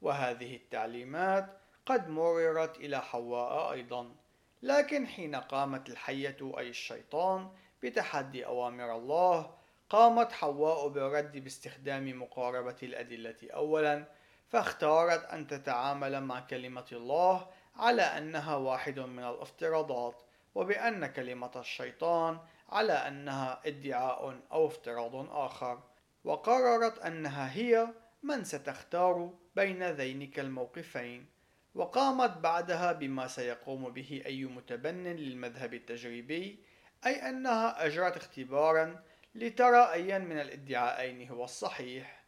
[0.02, 4.14] وهذه التعليمات قد مررت إلى حواء أيضا
[4.62, 7.50] لكن حين قامت الحية أي الشيطان
[7.82, 9.54] بتحدي أوامر الله
[9.90, 14.04] قامت حواء بالرد باستخدام مقاربة الأدلة أولا
[14.48, 17.46] فاختارت أن تتعامل مع كلمة الله
[17.76, 20.22] على أنها واحد من الافتراضات
[20.54, 25.82] وبأن كلمة الشيطان على أنها ادعاء أو افتراض آخر
[26.24, 27.88] وقررت أنها هي
[28.22, 31.26] من ستختار بين ذينك الموقفين
[31.74, 36.58] وقامت بعدها بما سيقوم به أي متبن للمذهب التجريبي
[37.06, 39.02] أي أنها أجرت اختبارا
[39.34, 42.24] لترى أيا من الادعاءين هو الصحيح.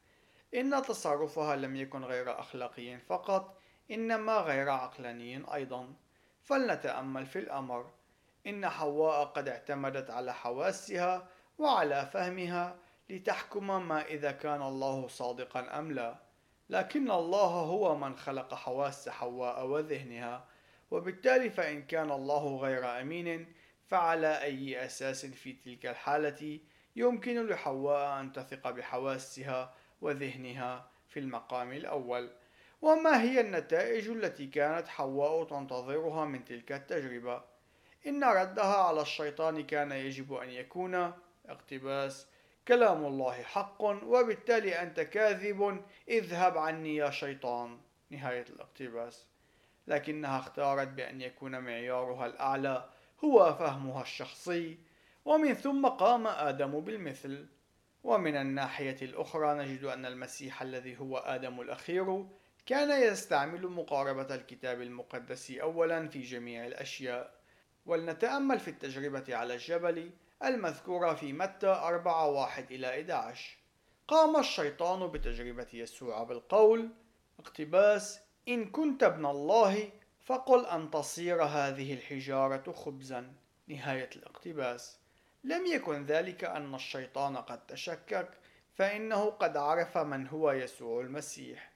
[0.55, 5.95] إن تصرفها لم يكن غير أخلاقي فقط إنما غير عقلاني أيضا.
[6.43, 7.91] فلنتأمل في الأمر.
[8.49, 12.77] إن حواء قد اعتمدت على حواسها وعلى فهمها
[13.11, 16.17] لتحكم ما إذا كان الله صادقا أم لا.
[16.71, 20.45] لكن الله هو من خلق حواس حواء وذهنها
[20.91, 23.53] وبالتالي فإن كان الله غير أمين
[23.87, 26.61] فعلى أي أساس في تلك الحالة
[26.97, 32.31] يمكن لحواء أن تثق بحواسها وذهنها في المقام الأول.
[32.83, 37.58] وما هي النتائج التي كانت حواء تنتظرها من تلك التجربة؟
[38.07, 41.13] إن ردها على الشيطان كان يجب أن يكون
[41.47, 42.27] اقتباس.
[42.69, 45.85] كلام الله حق وبالتالي أنت كاذب.
[46.09, 47.79] اذهب عني يا شيطان.
[48.11, 49.27] نهاية الاقتباس.
[49.87, 52.89] لكنها اختارت بأن يكون معيارها الأعلى
[53.25, 54.79] هو فهمها الشخصي.
[55.25, 57.47] ومن ثم قام آدم بالمثل.
[58.05, 62.27] ومن الناحية الأخرى نجد أن المسيح الذي هو آدم الأخير
[62.67, 67.38] كان يستعمل مقاربة الكتاب المقدس أولا في جميع الأشياء.
[67.89, 70.11] ولنتأمل في التجربة على الجبل
[70.45, 73.57] المذكورة في متى 4 1 إلى 11
[74.09, 76.89] قام الشيطان بتجربة يسوع بالقول
[77.39, 83.33] اقتباس إن كنت ابن الله فقل أن تصير هذه الحجارة خبزا.
[83.69, 84.99] نهاية الاقتباس.
[85.45, 88.31] لم يكن ذلك أن الشيطان قد تشكك
[88.75, 91.73] فإنه قد عرف من هو يسوع المسيح.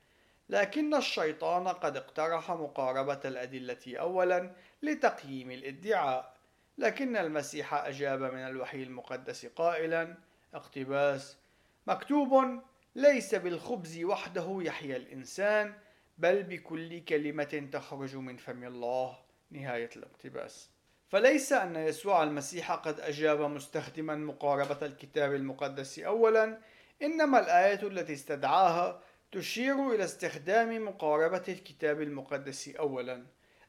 [0.48, 6.36] لكن الشيطان قد اقترح مقاربة الأدلة أولا لتقييم الادعاء.
[6.78, 10.16] لكن المسيح أجاب من الوحي المقدس قائلا
[10.54, 11.38] اقتباس
[11.86, 12.62] مكتوب
[12.94, 15.74] ليس بالخبز وحده يحيا الإنسان
[16.18, 19.18] بل بكل كلمة تخرج من فم الله.
[19.50, 20.70] نهاية الاقتباس.
[21.08, 26.58] فليس أن يسوع المسيح قد أجاب مستخدما مقاربة الكتاب المقدس أولا
[27.02, 33.26] إنما الآية التي استدعاها تشير إلى استخدام مقاربة الكتاب المقدس أولا.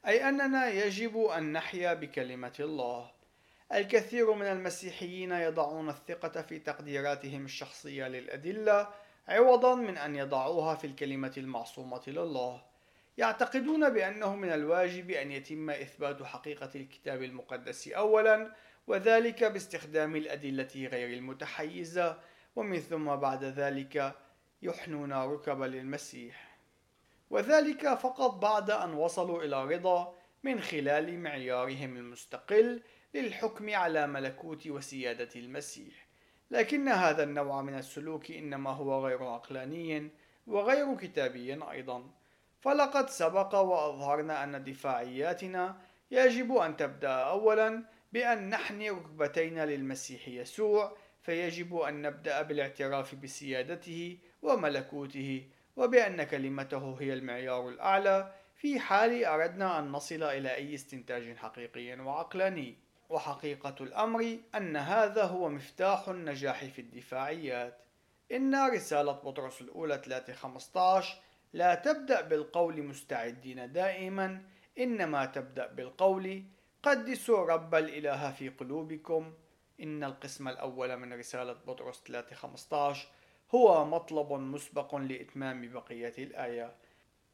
[0.07, 3.11] أي أننا يجب أن نحيا بكلمة الله.
[3.73, 8.89] الكثير من المسيحيين يضعون الثقة في تقديراتهم الشخصية للأدلة
[9.27, 12.63] عوضا من أن يضعوها في الكلمة المعصومة لله.
[13.17, 18.55] يعتقدون بأنه من الواجب أن يتم إثبات حقيقة الكتاب المقدس أولا
[18.87, 22.19] وذلك باستخدام الأدلة غير المتحيزة
[22.55, 24.15] ومن ثم بعد ذلك
[24.61, 26.52] يحنون ركب للمسيح.
[27.33, 32.81] وذلك فقط بعد أن وصلوا إلى رضا من خلال معيارهم المستقل
[33.13, 36.07] للحكم على ملكوت وسيادة المسيح.
[36.51, 40.09] لكن هذا النوع من السلوك إنما هو غير عقلاني
[40.47, 42.09] وغير كتابي أيضا.
[42.61, 45.77] فلقد سبق وأظهرنا أن دفاعياتنا
[46.11, 55.47] يجب أن تبدأ أولا بأن نحني ركبتينا للمسيح يسوع فيجب أن نبدأ بالاعتراف بسيادته وملكوته
[55.75, 58.31] وبأن كلمته هي المعيار الأعلى.
[58.55, 62.77] في حال أردنا أن نصل إلى أي استنتاج حقيقي وعقلاني.
[63.09, 67.77] وحقيقة الأمر أن هذا هو مفتاح النجاح في الدفاعيات.
[68.31, 71.05] إن رسالة بطرس الأولى 3:15
[71.53, 74.41] لا تبدأ بالقول مستعدين دائما
[74.79, 76.43] إنما تبدأ بالقول
[76.83, 79.33] قدسوا رب الإله في قلوبكم
[79.79, 83.07] إن القسم الأول من رسالة بطرس 3:15
[83.55, 86.75] هو مطلب مسبق لإتمام بقية الآية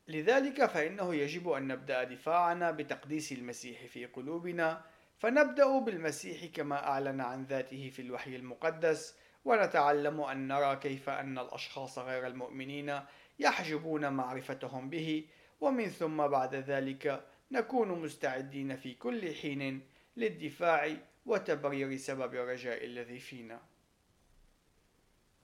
[0.07, 4.81] لذلك فإنه يجب أن نبدأ دفاعنا بتقديس المسيح في قلوبنا
[5.17, 11.99] فنبدأ بالمسيح كما أعلن عن ذاته في الوحي المقدس ونتعلم أن نرى كيف أن الأشخاص
[11.99, 12.99] غير المؤمنين
[13.39, 15.25] يحجبون معرفتهم به
[15.61, 19.81] ومن ثم بعد ذلك نكون مستعدين في كل حين
[20.17, 23.61] للدفاع وتبرير سبب الرجاء الذي فينا.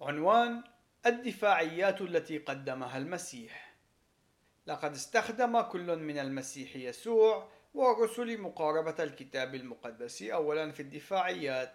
[0.02, 0.64] عنوان
[1.06, 3.76] الدفاعيات التي قدمها المسيح.
[4.68, 11.74] لقد استخدم كل من المسيح يسوع ورسل مقاربة الكتاب المقدس أولا في الدفاعيات.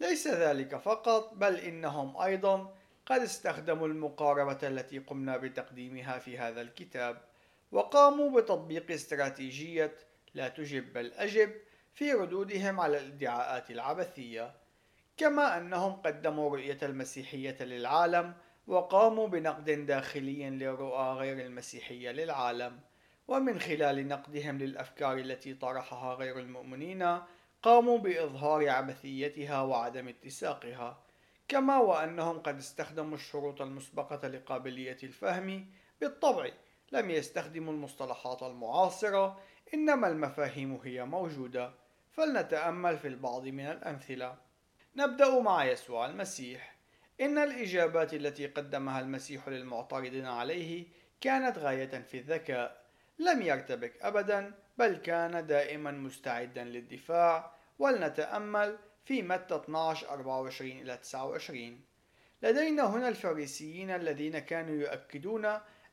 [0.00, 2.74] ليس ذلك فقط بل إنهم أيضا
[3.06, 7.22] قد استخدموا المقاربة التي قمنا بتقديمها في هذا الكتاب
[7.72, 9.94] وقاموا بتطبيق استراتيجية
[10.34, 11.52] لا تجب بل أجب
[11.92, 14.54] في ردودهم على الادعاءات العبثية
[15.16, 18.34] كما أنهم قدموا رؤية المسيحية للعالم
[18.66, 22.80] وقاموا بنقد داخلي للرؤى غير المسيحية للعالم.
[23.28, 27.18] ومن خلال نقدهم للأفكار التي طرحها غير المؤمنين
[27.62, 31.02] قاموا بإظهار عبثيتها وعدم اتساقها.
[31.48, 35.66] كما وأنهم قد استخدموا الشروط المسبقة لقابلية الفهم
[36.00, 36.50] بالطبع.
[36.92, 39.40] لم يستخدموا المصطلحات المعاصرة
[39.74, 41.74] إنما المفاهيم هي موجودة.
[42.10, 44.36] فلنتأمل في البعض من الأمثلة.
[44.96, 46.71] نبدأ مع يسوع المسيح.
[47.20, 50.86] إن الإجابات التي قدمها المسيح للمعترضين عليه
[51.20, 52.82] كانت غاية في الذكاء
[53.18, 61.80] لم يرتبك أبدا بل كان دائما مستعدا للدفاع ولنتأمل في متى 12 24 إلى 29
[62.42, 65.44] لدينا هنا الفريسيين الذين كانوا يؤكدون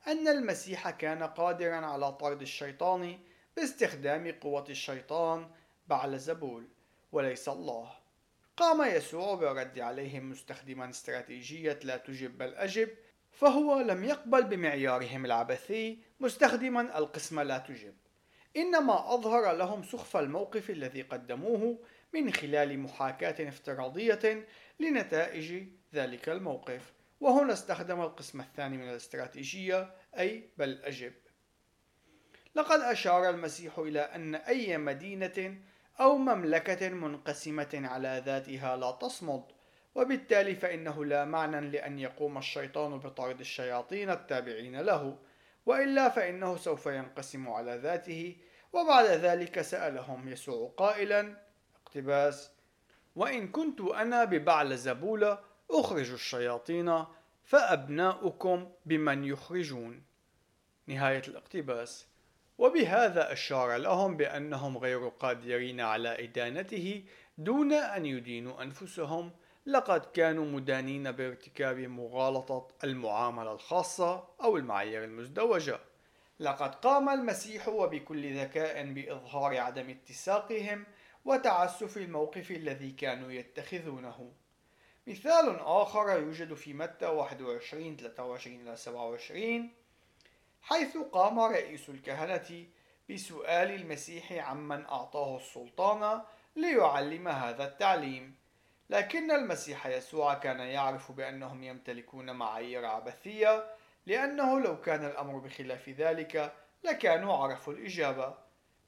[0.07, 3.19] أن المسيح كان قادرا على طرد الشيطان
[3.55, 5.49] باستخدام قوة الشيطان
[5.87, 6.67] بعلزبول
[7.11, 7.98] وليس الله.
[8.59, 12.89] قام يسوع بالرد عليهم مستخدما استراتيجية لا تجب بل أجب
[13.31, 17.93] فهو لم يقبل بمعيارهم العبثي مستخدما القسم لا تجب
[18.57, 21.79] إنما أظهر لهم سخف الموقف الذي قدموه
[22.13, 24.47] من خلال محاكاة افتراضية
[24.79, 26.93] لنتائج ذلك الموقف.
[27.21, 31.13] وهنا استخدم القسم الثاني من الاستراتيجية أي بل أجب.
[32.55, 35.57] لقد أشار المسيح إلى أن أي مدينة
[35.99, 39.43] أو مملكة منقسمة على ذاتها لا تصمد.
[39.95, 45.17] وبالتالي فإنه لا معنى لأن يقوم الشيطان بطرد الشياطين التابعين له.
[45.65, 48.37] وإلا فإنه سوف ينقسم على ذاته.
[48.73, 51.37] وبعد ذلك سألهم يسوع قائلا
[51.83, 52.51] اقتباس
[53.15, 55.39] وإن كنت أنا ببعل زبولة
[55.71, 57.05] أخرج الشياطين
[57.43, 60.03] فأبناؤكم بمن يخرجون.
[60.87, 62.08] نهاية الاقتباس.
[62.59, 67.03] وبهذا أشار لهم بأنهم غير قادرين على إدانته
[67.37, 69.31] دون أن يدينوا أنفسهم.
[69.65, 75.79] لقد كانوا مدانين بارتكاب مغالطة المعاملة الخاصة أو المعايير المزدوجة.
[76.39, 80.85] لقد قام المسيح وبكل ذكاء بإظهار عدم اتساقهم
[81.25, 84.31] وتعسف الموقف الذي كانوا يتخذونه.
[85.07, 89.69] مثال آخر يوجد في متى 21 23 إلى 27
[90.61, 92.65] حيث قام رئيس الكهنة
[93.09, 96.21] بسؤال المسيح عمن أعطاه السلطان
[96.55, 98.35] ليعلم هذا التعليم.
[98.89, 103.65] لكن المسيح يسوع كان يعرف بأنهم يمتلكون معايير عبثية
[104.05, 106.53] لأنه لو كان الأمر بخلاف ذلك
[106.83, 108.33] لكانوا عرفوا الإجابة.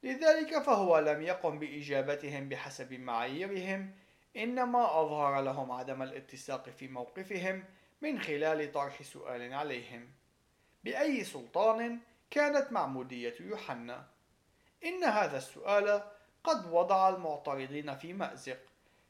[0.03, 3.95] لذلك فهو لم يقم بإجابتهم بحسب معاييرهم
[4.37, 7.63] إنما أظهر لهم عدم الاتساق في موقفهم
[8.01, 10.20] من خلال طرح سؤال عليهم.
[10.83, 11.99] بأي سلطان
[12.31, 14.05] كانت معمودية يوحنا.
[14.85, 16.03] إن هذا السؤال
[16.43, 18.59] قد وضع المعترضين في مأزق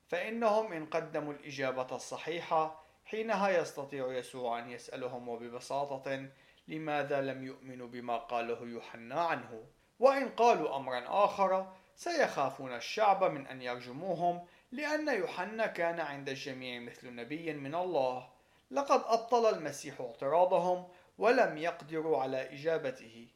[0.08, 6.30] فإنهم إن قدموا الإجابة الصحيحة حينها يستطيع يسوع أن يسألهم وببساطة
[6.68, 9.64] لماذا لم يؤمنوا بما قاله يوحنا عنه.
[10.00, 17.16] وإن قالوا أمرا آخر سيخافون الشعب من أن يرجموهم لأن يوحنا كان عند الجميع مثل
[17.16, 18.30] نبي من الله.
[18.72, 20.88] لقد أبطل المسيح اعتراضهم
[21.18, 23.28] ولم يقدروا على إجابته.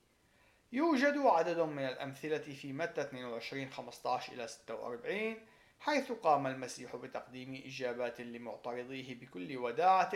[0.72, 5.38] يوجد عدد من الأمثلة في متى 22 15 إلى 46
[5.80, 10.14] حيث قام المسيح بتقديم إجابات لمعترضيه بكل وداعة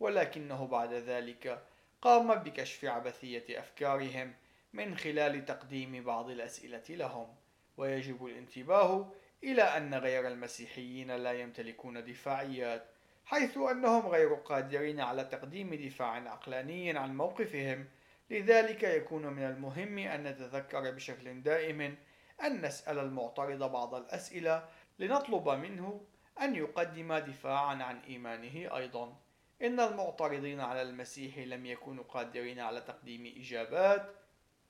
[0.00, 1.62] ولكنه بعد ذلك
[2.02, 4.34] قام بكشف عبثية أفكارهم
[4.72, 7.34] من خلال تقديم بعض الأسئلة لهم.
[7.76, 9.12] ويجب الانتباه
[9.44, 12.91] إلى أن غير المسيحيين لا يمتلكون دفاعيات.
[13.24, 17.88] حيث أنهم غير قادرين على تقديم دفاع عقلاني عن موقفهم.
[18.30, 21.96] لذلك يكون من المهم أن نتذكر بشكل دائم
[22.42, 24.68] أن نسأل المعترض بعض الأسئلة
[24.98, 26.00] لنطلب منه
[26.40, 29.16] أن يقدم دفاعا عن إيمانه أيضا.
[29.62, 34.06] إن المعترضين على المسيح لم يكونوا قادرين على تقديم إجابات.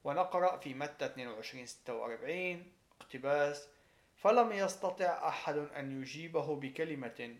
[0.04, 3.68] ونقرأ في متى 22 46 اقتباس.
[4.16, 7.36] فلم يستطع أحد أن يجيبه بكلمة.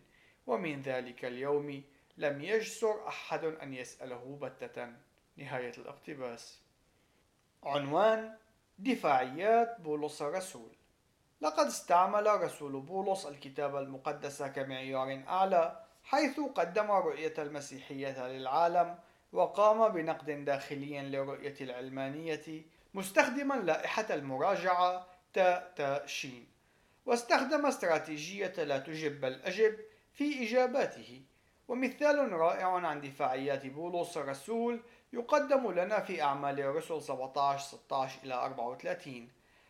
[0.46, 1.82] ومن ذلك اليوم
[2.16, 4.92] لم يجسر أحد أن يسأله بتة.
[5.36, 6.58] نهاية الاقتباس.
[7.64, 8.36] عنوان
[8.78, 10.70] دفاعيات بولس الرسول
[11.40, 18.98] لقد استعمل رسول بولس الكتاب المقدس كمعيار أعلى حيث قدم رؤية المسيحية للعالم
[19.32, 22.62] وقام بنقد داخلي لرؤية العلمانية
[22.94, 26.46] مستخدما لائحة المراجعة تا تا شين.
[27.06, 29.78] واستخدم استراتيجية لا تجب بل أجب
[30.12, 31.22] في إجاباته.
[31.68, 34.80] ومثال رائع عن دفاعيات بولس الرسول
[35.12, 39.28] يقدم لنا في أعمال الرسل 17 16 إلى 34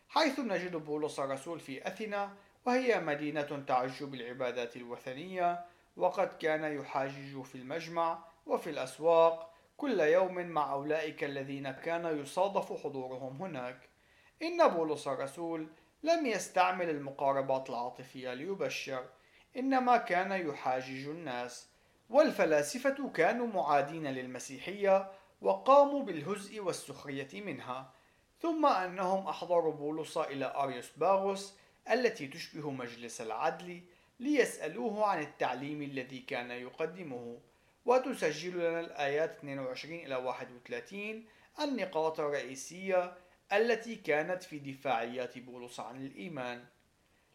[0.08, 2.34] حيث نجد بولس الرسول في أثينا
[2.66, 5.64] وهي مدينة تعج بالعبادات الوثنية
[5.96, 13.42] وقد كان يحاجج في المجمع وفي الأسواق كل يوم مع أولئك الذين كان يصادف حضورهم
[13.42, 13.88] هناك.
[14.42, 15.66] إن بولس الرسول
[16.02, 19.04] لم يستعمل المقاربات العاطفية ليبشر
[19.56, 21.68] إنما كان يحاجج الناس
[22.10, 27.92] والفلاسفة كانوا معادين للمسيحية وقاموا بالهزء والسخرية منها
[28.40, 31.54] ثم أنهم أحضروا بولس إلى أريوس باغوس
[31.90, 33.82] التي تشبه مجلس العدل
[34.20, 37.38] ليسألوه عن التعليم الذي كان يقدمه.
[37.84, 41.24] وتسجل لنا الآيات 22 إلى 31
[41.60, 43.14] النقاط الرئيسية
[43.52, 46.64] التي كانت في دفاعيات بولس عن الإيمان.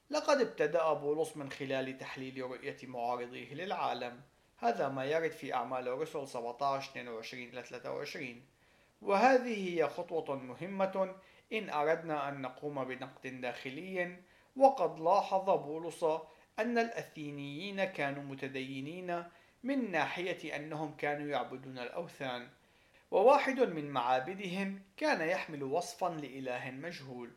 [0.10, 4.22] لقد ابتدأ بولس من خلال تحليل رؤية معارضيه للعالم.
[4.58, 8.41] هذا ما يرد في أعمال الرسل 17 22 إلى 23
[9.01, 11.16] وهذه هي خطوة مهمة
[11.53, 14.18] إن أردنا أن نقوم بنقد داخلي.
[14.55, 16.03] وقد لاحظ بولس
[16.60, 19.24] أن الأثينيين كانوا متدينين
[19.64, 22.49] من ناحية أنهم كانوا يعبدون الأوثان.
[23.12, 27.32] وواحد من معابدهم كان يحمل وصفا لإله مجهول.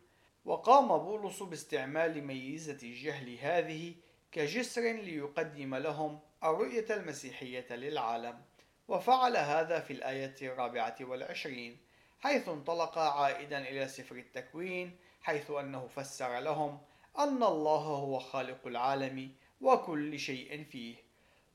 [0.44, 3.94] وقام بولس باستعمال ميزة الجهل هذه
[4.32, 8.42] كجسر ليقدم لهم الرؤية المسيحية للعالم.
[8.88, 11.78] وفعل هذا في الآية الرابعة والعشرين
[12.20, 16.78] حيث انطلق عائدا إلى سفر التكوين حيث أنه فسر لهم
[17.18, 20.96] أن الله هو خالق العالم وكل شيء فيه.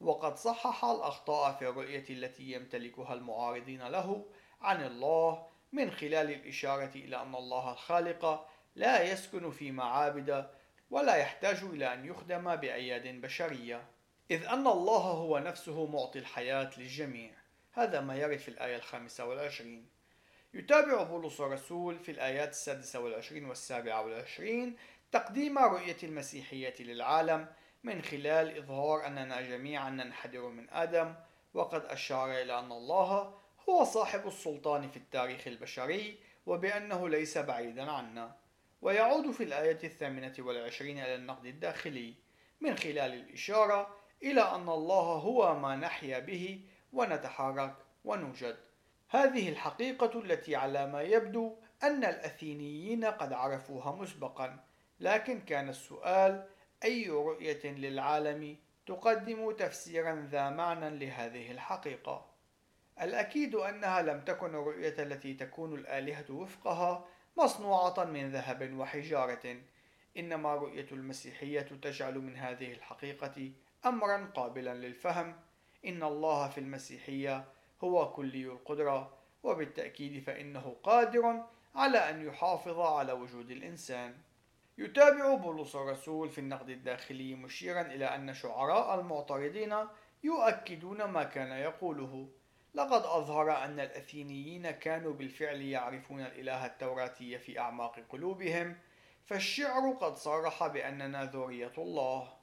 [0.02, 4.26] وقد صحح الأخطاء في الرؤية التي يمتلكها المعارضين له
[4.62, 10.50] عن الله من خلال الإشارة إلى أن الله الخالق لا يسكن في معابد
[10.90, 13.88] ولا يحتاج إلى أن يخدم بأياد بشرية.
[14.32, 17.32] إذ أن الله هو نفسه معطي الحياة للجميع.
[17.72, 19.90] هذا ما يرد في الآية الخامسة والعشرين.
[20.54, 24.78] يتابع بولس الرسول في الآيات السادسة والعشرين والسابعة والعشرين
[25.12, 27.48] تقديم رؤية المسيحية للعالم
[27.84, 31.16] من خلال إظهار أننا جميعا ننحدر من آدم
[31.54, 33.34] وقد أشار إلى أن الله
[33.70, 38.36] هو صاحب السلطان في التاريخ البشري وبأنه ليس بعيدا عنا.
[38.82, 42.14] ويعود في الآية الثامنة والعشرين إلى النقد الداخلي
[42.62, 46.62] من خلال الإشارة إلى أن الله هو ما نحيا به
[46.94, 48.58] ونتحرك ونوجد.
[49.10, 54.64] هذه الحقيقة التي على ما يبدو أن الأثينيين قد عرفوها مسبقا
[55.00, 56.48] لكن كان السؤال
[56.84, 62.36] أي رؤية للعالم تقدم تفسيرا ذا معنى لهذه الحقيقة؟
[63.02, 67.06] الأكيد أنها لم تكن الرؤية التي تكون الآلهة وفقها
[67.38, 69.62] مصنوعة من ذهب وحجارة.
[70.18, 73.52] إنما رؤية المسيحية تجعل من هذه الحقيقة
[73.86, 75.36] أمرا قابلا للفهم.
[75.86, 77.46] إن الله في المسيحية
[77.84, 79.14] هو كلي القدرة
[79.44, 81.44] وبالتأكيد فإنه قادر
[81.76, 84.16] على أن يحافظ على وجود الإنسان.
[84.78, 89.76] يتابع بولس الرسول في النقد الداخلي مشيرا إلى أن شعراء المعترضين
[90.24, 92.30] يؤكدون ما كان يقوله.
[92.76, 98.78] لقد أظهر أن الأثينيين كانوا بالفعل يعرفون الإله التوراتي في أعماق قلوبهم
[99.26, 102.34] فالشعر قد صرح بأننا ذرية الله.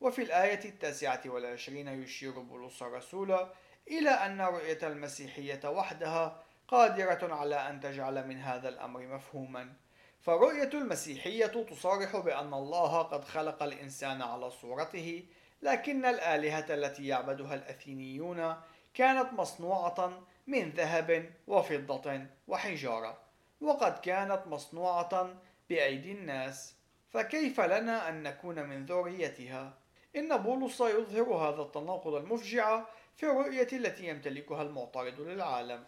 [0.00, 3.46] وفي الآية التاسعة والعشرين يشير بولس الرسول
[3.90, 9.72] إلى أن رؤية المسيحية وحدها قادرة على أن تجعل من هذا الأمر مفهوما.
[10.20, 15.26] فرؤية المسيحية تصرح بأن الله قد خلق الإنسان على صورته
[15.62, 18.56] لكن الآلهة التي يعبدها الأثينيون
[18.94, 23.18] كانت مصنوعة من ذهب وفضة وحجارة
[23.60, 25.34] وقد كانت مصنوعة
[25.70, 26.74] بأيدي الناس
[27.10, 29.74] فكيف لنا أن نكون من ذريتها؟
[30.16, 32.84] إن بولس يظهر هذا التناقض المفجع
[33.16, 35.84] في الرؤية التي يمتلكها المعترض للعالم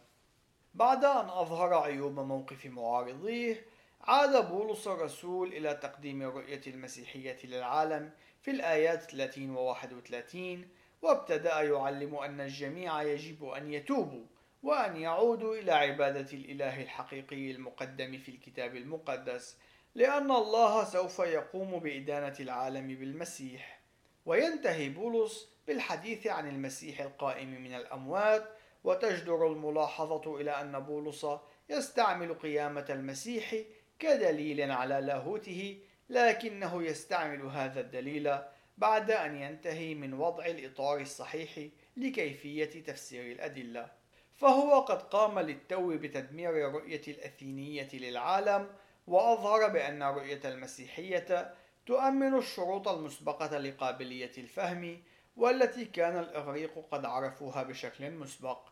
[0.75, 3.67] بعد أن أظهر عيوب موقف معارضيه
[4.01, 8.11] عاد بولس الرسول إلى تقديم الرؤية المسيحية للعالم
[8.43, 10.69] في الآيات 30 و 31
[11.03, 14.25] وابتدأ يعلم أن الجميع يجب أن يتوبوا
[14.63, 19.57] وأن يعودوا إلى عبادة الإله الحقيقي المقدم في الكتاب المقدس
[19.95, 23.81] لأن الله سوف يقوم بإدانة العالم بالمسيح.
[24.27, 28.45] وينتهي بولس بالحديث عن المسيح القائم من الأموات
[28.85, 31.27] وتجدر الملاحظة إلى أن بولس
[31.71, 33.55] يستعمل قيامة المسيح
[33.99, 35.79] كدليل على لاهوته
[36.11, 38.39] لكنه يستعمل هذا الدليل
[38.79, 43.91] بعد أن ينتهي من وضع الإطار الصحيح لكيفية تفسير الأدلة.
[44.37, 48.69] فهو قد قام للتو بتدمير الرؤية الأثينية للعالم
[49.07, 51.55] وأظهر بأن رؤية المسيحية
[51.87, 55.03] تؤمن الشروط المسبقة لقابلية الفهم
[55.37, 58.69] والتي كان الإغريق قد عرفوها بشكل مسبق.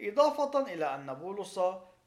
[0.00, 1.58] إضافة إلى أن بولس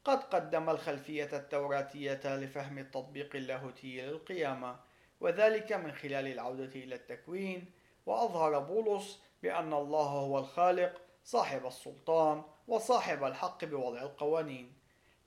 [0.05, 4.79] قد قدم الخلفية التوراتية لفهم التطبيق اللاهوتي للقيامة.
[5.19, 7.71] وذلك من خلال العودة إلى التكوين
[8.05, 14.73] وأظهر بولس بأن الله هو الخالق صاحب السلطان وصاحب الحق بوضع القوانين.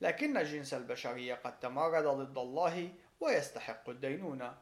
[0.01, 4.57] لكن جنس البشرية قد تمرد ضد الله ويستحق الدينونة.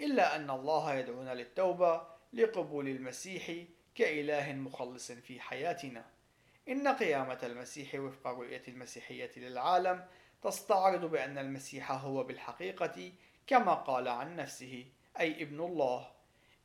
[0.00, 2.02] إلا أن الله يدعونا للتوبة
[2.32, 3.52] لقبول المسيح
[3.94, 6.04] كإله مخلص في حياتنا.
[6.68, 10.06] إن قيامة المسيح وفق رؤية المسيحية للعالم
[10.42, 13.12] تستعرض بأن المسيح هو بالحقيقة
[13.50, 14.86] كما قال عن نفسه
[15.20, 16.10] أي ابن الله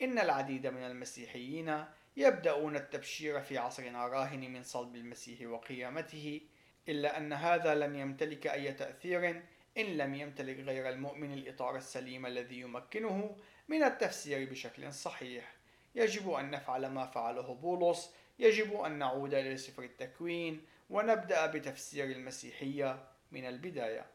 [0.01, 1.85] إن العديد من المسيحيين
[2.17, 6.41] يبدأون التبشير في عصرنا الراهن من صلب المسيح وقيامته
[6.89, 9.41] إلا أن هذا لن يمتلك أي تأثير
[9.77, 13.35] إن لم يمتلك غير المؤمن الإطار السليم الذي يمكنه
[13.67, 15.55] من التفسير بشكل صحيح.
[15.95, 23.03] يجب أن نفعل ما فعله بولس يجب أن نعود إلى سفر التكوين ونبدأ بتفسير المسيحية
[23.31, 24.14] من البداية.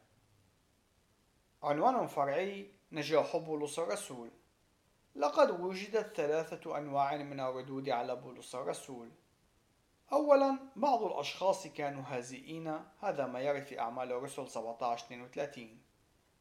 [1.63, 4.31] عنوان فرعي نجاح بولس الرسول
[5.15, 9.11] لقد وجدت ثلاثة أنواع من الردود على بولس الرسول
[10.13, 15.61] أولا بعض الأشخاص كانوا هازئين هذا ما يرد في أعمال الرسل 17-32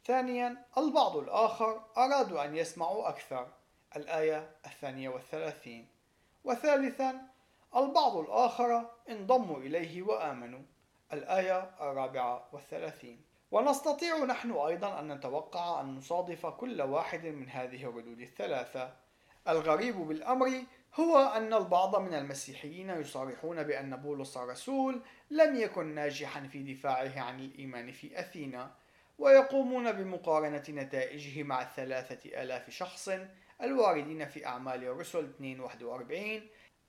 [0.06, 3.48] ثانيا البعض الآخر أرادوا أن يسمعوا أكثر
[3.96, 5.88] الآية الثانية والثلاثين.
[6.44, 7.28] وثالثا
[7.76, 10.62] البعض الآخر انضموا إليه وآمنوا
[11.14, 13.29] الآية الرابعة والثلاثين.
[13.52, 18.94] ونستطيع نحن أيضا أن نتوقع أن نصادف كل واحد من هذه الردود الثلاثة.
[19.48, 20.64] الغريب بالأمر
[21.00, 27.40] هو أن البعض من المسيحيين يصرحون بأن بولس الرسول لم يكن ناجحا في دفاعه عن
[27.40, 28.72] الإيمان في أثينا
[29.20, 33.10] ويقومون بمقارنة نتائجه مع الثلاثة آلاف شخص
[33.62, 36.42] الواردين في أعمال الرسل 241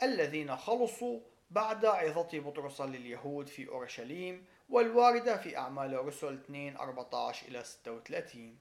[0.02, 7.64] الذين خلصوا بعد عظة بطرس لليهود في أورشليم والواردة في أعمال الرسل 2 14 إلى
[7.64, 8.58] 36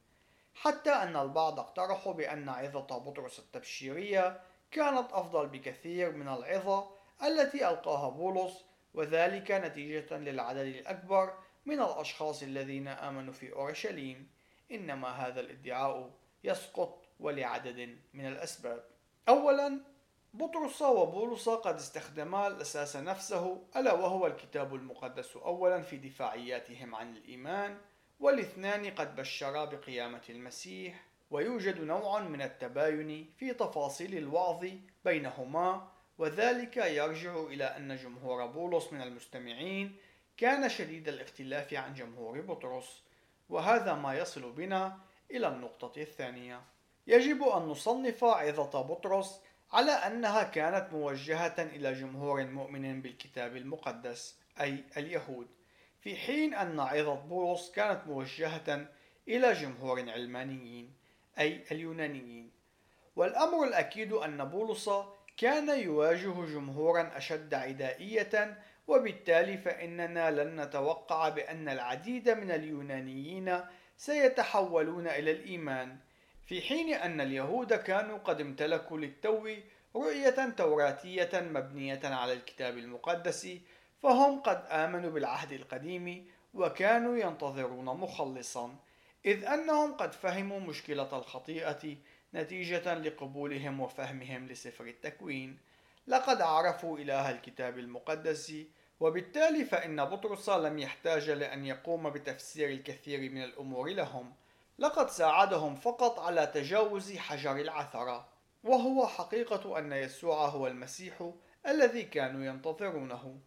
[0.54, 4.42] حتى أن البعض اقترحوا بأن عظة بطرس التبشيرية
[4.72, 6.90] كانت أفضل بكثير من العظة
[7.24, 11.34] التي ألقاها بولس وذلك نتيجة للعدد الأكبر
[11.66, 14.30] من الأشخاص الذين آمنوا في أورشليم.
[14.72, 16.12] إنما هذا الادعاء
[16.44, 18.84] يسقط ولعدد من الأسباب.
[19.30, 19.82] أولا
[20.34, 27.78] بطرس وبولس قد استخدما الأساس نفسه ألا وهو الكتاب المقدس أولا في دفاعياتهم عن الإيمان
[28.20, 34.66] والاثنان قد بشرا بقيامة المسيح ويوجد نوع من التباين في تفاصيل الوعظ
[35.06, 39.96] بينهما وذلك يرجع إلى أن جمهور بولس من المستمعين
[40.38, 43.04] كان شديد الاختلاف عن جمهور بطرس
[43.50, 44.98] وهذا ما يصل بنا
[45.32, 46.62] إلى النقطة الثانية.
[47.08, 49.42] يجب أن نصنف عظة بطرس
[49.72, 55.48] على أنها كانت موجهة إلى جمهور مؤمن بالكتاب المقدس أي اليهود.
[56.02, 58.88] في حين أن عظة بولس كانت موجهة
[59.28, 60.94] إلى جمهور علمانيين
[61.40, 62.52] أي اليونانيين.
[63.16, 64.90] والأمر الأكيد أن بولس
[65.38, 68.58] كان يواجه جمهورا أشد عدائية
[68.88, 73.60] وبالتالي فإننا لن نتوقع بأن العديد من اليونانيين
[73.98, 75.98] سيتحولون إلى الإيمان.
[76.50, 79.48] في حين أن اليهود كانوا قد امتلكوا للتو
[79.96, 83.50] رؤية توراتية مبنية على الكتاب المقدس
[84.02, 88.76] فهم قد آمنوا بالعهد القديم وكانوا ينتظرون مخلصا
[89.26, 91.98] إذ أنهم قد فهموا مشكلة الخطيئة
[92.34, 95.58] نتيجة لقبولهم وفهمهم لسفر التكوين.
[96.08, 98.54] لقد عرفوا إله الكتاب المقدس
[99.00, 104.34] وبالتالي فإن بطرس لم يحتاج لأن يقوم بتفسير الكثير من الأمور لهم.
[104.80, 108.28] لقد ساعدهم فقط على تجاوز حجر العثرة.
[108.64, 111.32] وهو حقيقة أن يسوع هو المسيح
[111.68, 113.40] الذي كانوا ينتظرونه.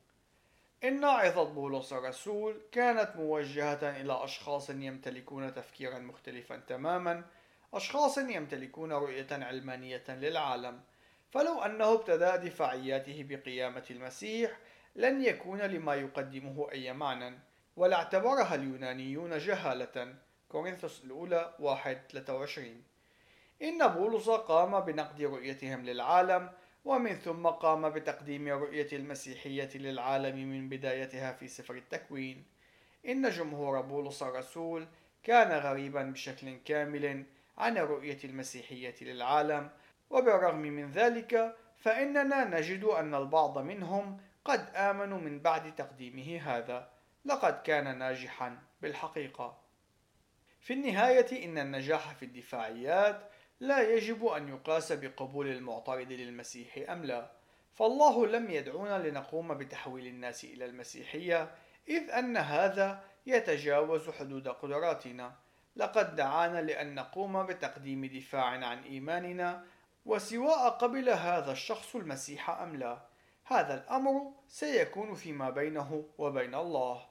[0.84, 7.24] إن عظة بولس الرسول كانت موجهة إلى أشخاص يمتلكون تفكيرا مختلفا تماما
[7.74, 10.80] أشخاص يمتلكون رؤية علمانية للعالم.
[11.30, 14.58] فلو أنه ابتدأ دفاعياته بقيامة المسيح
[14.96, 17.38] لن يكون لما يقدمه أي معنى
[17.76, 20.14] ولا اعتبرها اليونانيون جهالة.
[20.52, 22.82] كورنثوس الأولى 1 23
[23.62, 26.50] إن بولس قام بنقد رؤيتهم للعالم
[26.84, 32.44] ومن ثم قام بتقديم رؤية المسيحية للعالم من بدايتها في سفر التكوين.
[33.08, 34.86] إن جمهور بولس الرسول
[35.22, 37.24] كان غريبا بشكل كامل
[37.58, 39.70] عن رؤية المسيحية للعالم
[40.10, 46.90] وبالرغم من ذلك فإننا نجد أن البعض منهم قد آمنوا من بعد تقديمه هذا.
[47.24, 49.61] لقد كان ناجحا بالحقيقة.
[50.62, 57.30] في النهاية إن النجاح في الدفاعيات لا يجب أن يقاس بقبول المعترض للمسيح أم لا.
[57.72, 61.50] فالله لم يدعونا لنقوم بتحويل الناس إلى المسيحية
[61.88, 65.34] إذ أن هذا يتجاوز حدود قدراتنا.
[65.76, 69.64] لقد دعانا لأن نقوم بتقديم دفاع عن إيماننا
[70.06, 72.98] وسواء قبل هذا الشخص المسيح أم لا.
[73.44, 77.06] هذا الأمر سيكون فيما بينه وبين الله.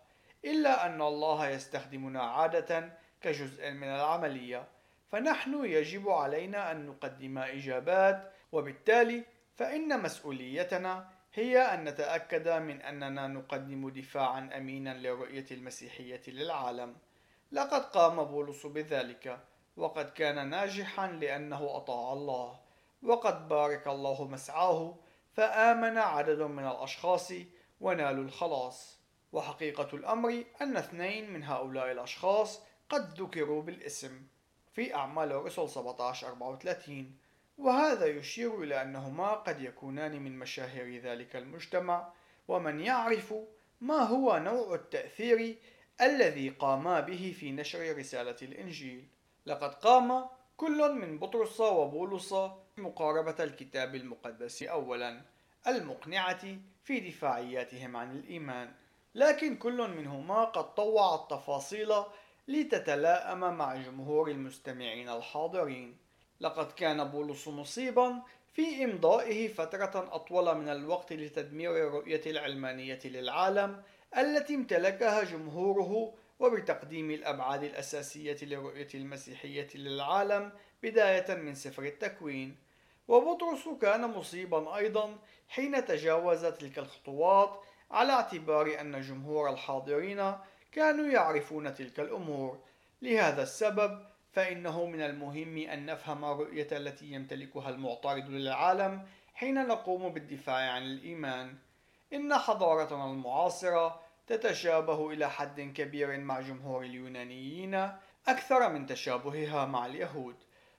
[0.46, 4.68] إلا أن الله يستخدمنا عادة كجزء من العملية.
[5.12, 9.24] فنحن يجب علينا أن نقدم إجابات وبالتالي
[9.56, 16.96] فإن مسؤوليتنا هي أن نتأكد من أننا نقدم دفاعا أمينا لرؤية المسيحية للعالم.
[17.52, 19.40] لقد قام بولس بذلك
[19.78, 22.60] وقد كان ناجحا لأنه أطاع الله
[23.04, 24.96] وقد بارك الله مسعاه
[25.34, 27.34] فآمن عدد من الأشخاص
[27.82, 29.02] ونالوا الخلاص.
[29.32, 32.62] وحقيقة الأمر أن اثنين من هؤلاء الأشخاص
[32.92, 34.22] قد ذكروا بالاسم
[34.74, 37.16] في أعمال الرسل 1734
[37.58, 42.14] وهذا يشير إلى أنهما قد يكونان من مشاهير ذلك المجتمع
[42.48, 43.34] ومن يعرف
[43.82, 45.58] ما هو نوع التأثير
[46.02, 49.08] الذي قاما به في نشر رسالة الإنجيل.
[49.46, 50.26] لقد قام
[50.58, 52.36] كل من بطرس وبولس
[52.78, 55.22] مقاربة الكتاب المقدس أولا
[55.68, 58.74] المقنعة في دفاعياتهم عن الإيمان
[59.16, 61.94] لكن كل منهما قد طوع التفاصيل
[62.48, 65.98] لتتلائم مع جمهور المستمعين الحاضرين.
[66.40, 68.22] لقد كان بولس مصيبا
[68.54, 73.84] في إمضائه فترة أطول من الوقت لتدمير الرؤية العلمانية للعالم
[74.18, 80.52] التي امتلكها جمهوره وبتقديم الأبعاد الأساسية لرؤية المسيحية للعالم
[80.84, 82.56] بداية من سفر التكوين.
[83.08, 85.18] وبطرس كان مصيبا أيضا
[85.50, 87.62] حين تجاوز تلك الخطوات
[87.92, 90.34] على اعتبار أن جمهور الحاضرين
[90.72, 92.60] كانوا يعرفون تلك الأمور.
[93.02, 100.72] لهذا السبب فإنه من المهم أن نفهم الرؤية التي يمتلكها المعترض للعالم حين نقوم بالدفاع
[100.72, 101.56] عن الإيمان.
[102.14, 107.90] إن حضارتنا المعاصرة تتشابه إلى حد كبير مع جمهور اليونانيين
[108.28, 110.36] أكثر من تشابهها مع اليهود.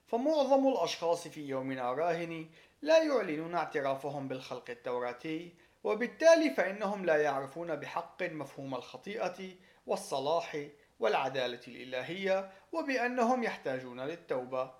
[0.07, 2.47] فمعظم الأشخاص في يومنا الراهن
[2.82, 9.55] لا يعلنون اعترافهم بالخلق التوراتي وبالتالي فإنهم لا يعرفون بحق مفهوم الخطيئة
[9.87, 10.66] والصلاح
[11.01, 14.70] والعدالة الإلهية وبأنهم يحتاجون للتوبة.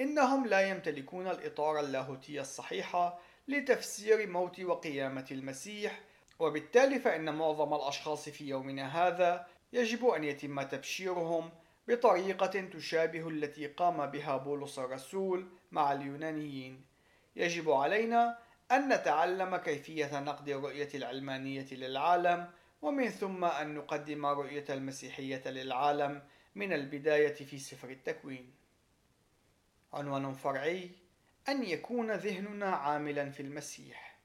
[0.00, 6.00] إنهم لا يمتلكون الإطار اللاهوتي الصحيح لتفسير موت وقيامة المسيح
[6.38, 11.50] وبالتالي فإن معظم الأشخاص في يومنا هذا يجب أن يتم تبشيرهم
[11.88, 16.84] بطريقة تشابه التي قام بها بولس الرسول مع اليونانيين.
[17.36, 18.38] يجب علينا
[18.72, 22.50] أن نتعلم كيفية نقد الرؤية العلمانية للعالم
[22.82, 26.22] ومن ثم أن نقدم رؤية المسيحية للعالم
[26.54, 28.54] من البداية في سفر التكوين.
[29.92, 30.90] عنوان فرعي:
[31.48, 34.18] أن يكون ذهننا عاملا في المسيح.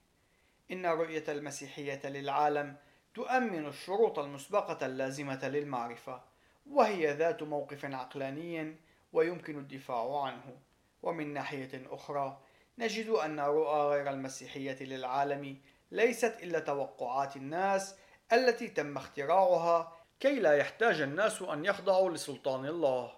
[0.71, 2.75] إن رؤية المسيحية للعالم
[3.13, 6.23] تؤمن الشروط المسبقة اللازمة للمعرفة،
[6.65, 8.75] وهي ذات موقف عقلاني
[9.13, 10.57] ويمكن الدفاع عنه.
[11.03, 12.41] ومن ناحية أخرى،
[12.77, 15.57] نجد أن رؤى غير المسيحية للعالم
[15.91, 17.95] ليست إلا توقعات الناس
[18.33, 23.13] التي تم اختراعها كي لا يحتاج الناس أن يخضعوا لسلطان الله.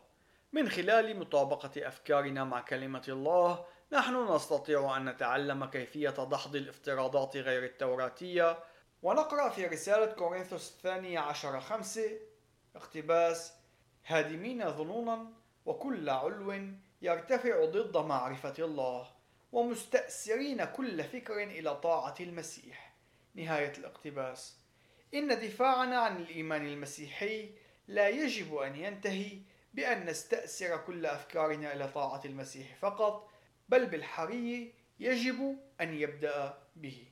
[0.53, 7.63] من خلال مطابقة أفكارنا مع كلمة الله، نحن نستطيع أن نتعلم كيفية دحض الافتراضات غير
[7.63, 8.59] التوراتية،
[9.03, 12.11] ونقرأ في رسالة كورنثوس الثانية عشر خمسة
[12.75, 13.53] اقتباس:
[14.05, 15.33] هادمين ظنونا
[15.65, 16.61] وكل علو
[17.01, 19.07] يرتفع ضد معرفة الله،
[19.51, 22.95] ومستأسرين كل فكر إلى طاعة المسيح.
[23.35, 24.64] نهاية الاقتباس.
[25.15, 27.49] إن دفاعنا عن الإيمان المسيحي
[27.87, 29.39] لا يجب أن ينتهي
[29.73, 33.29] بأن نستأسر كل أفكارنا إلى طاعة المسيح فقط،
[33.69, 37.07] بل بالحري يجب أن يبدأ به.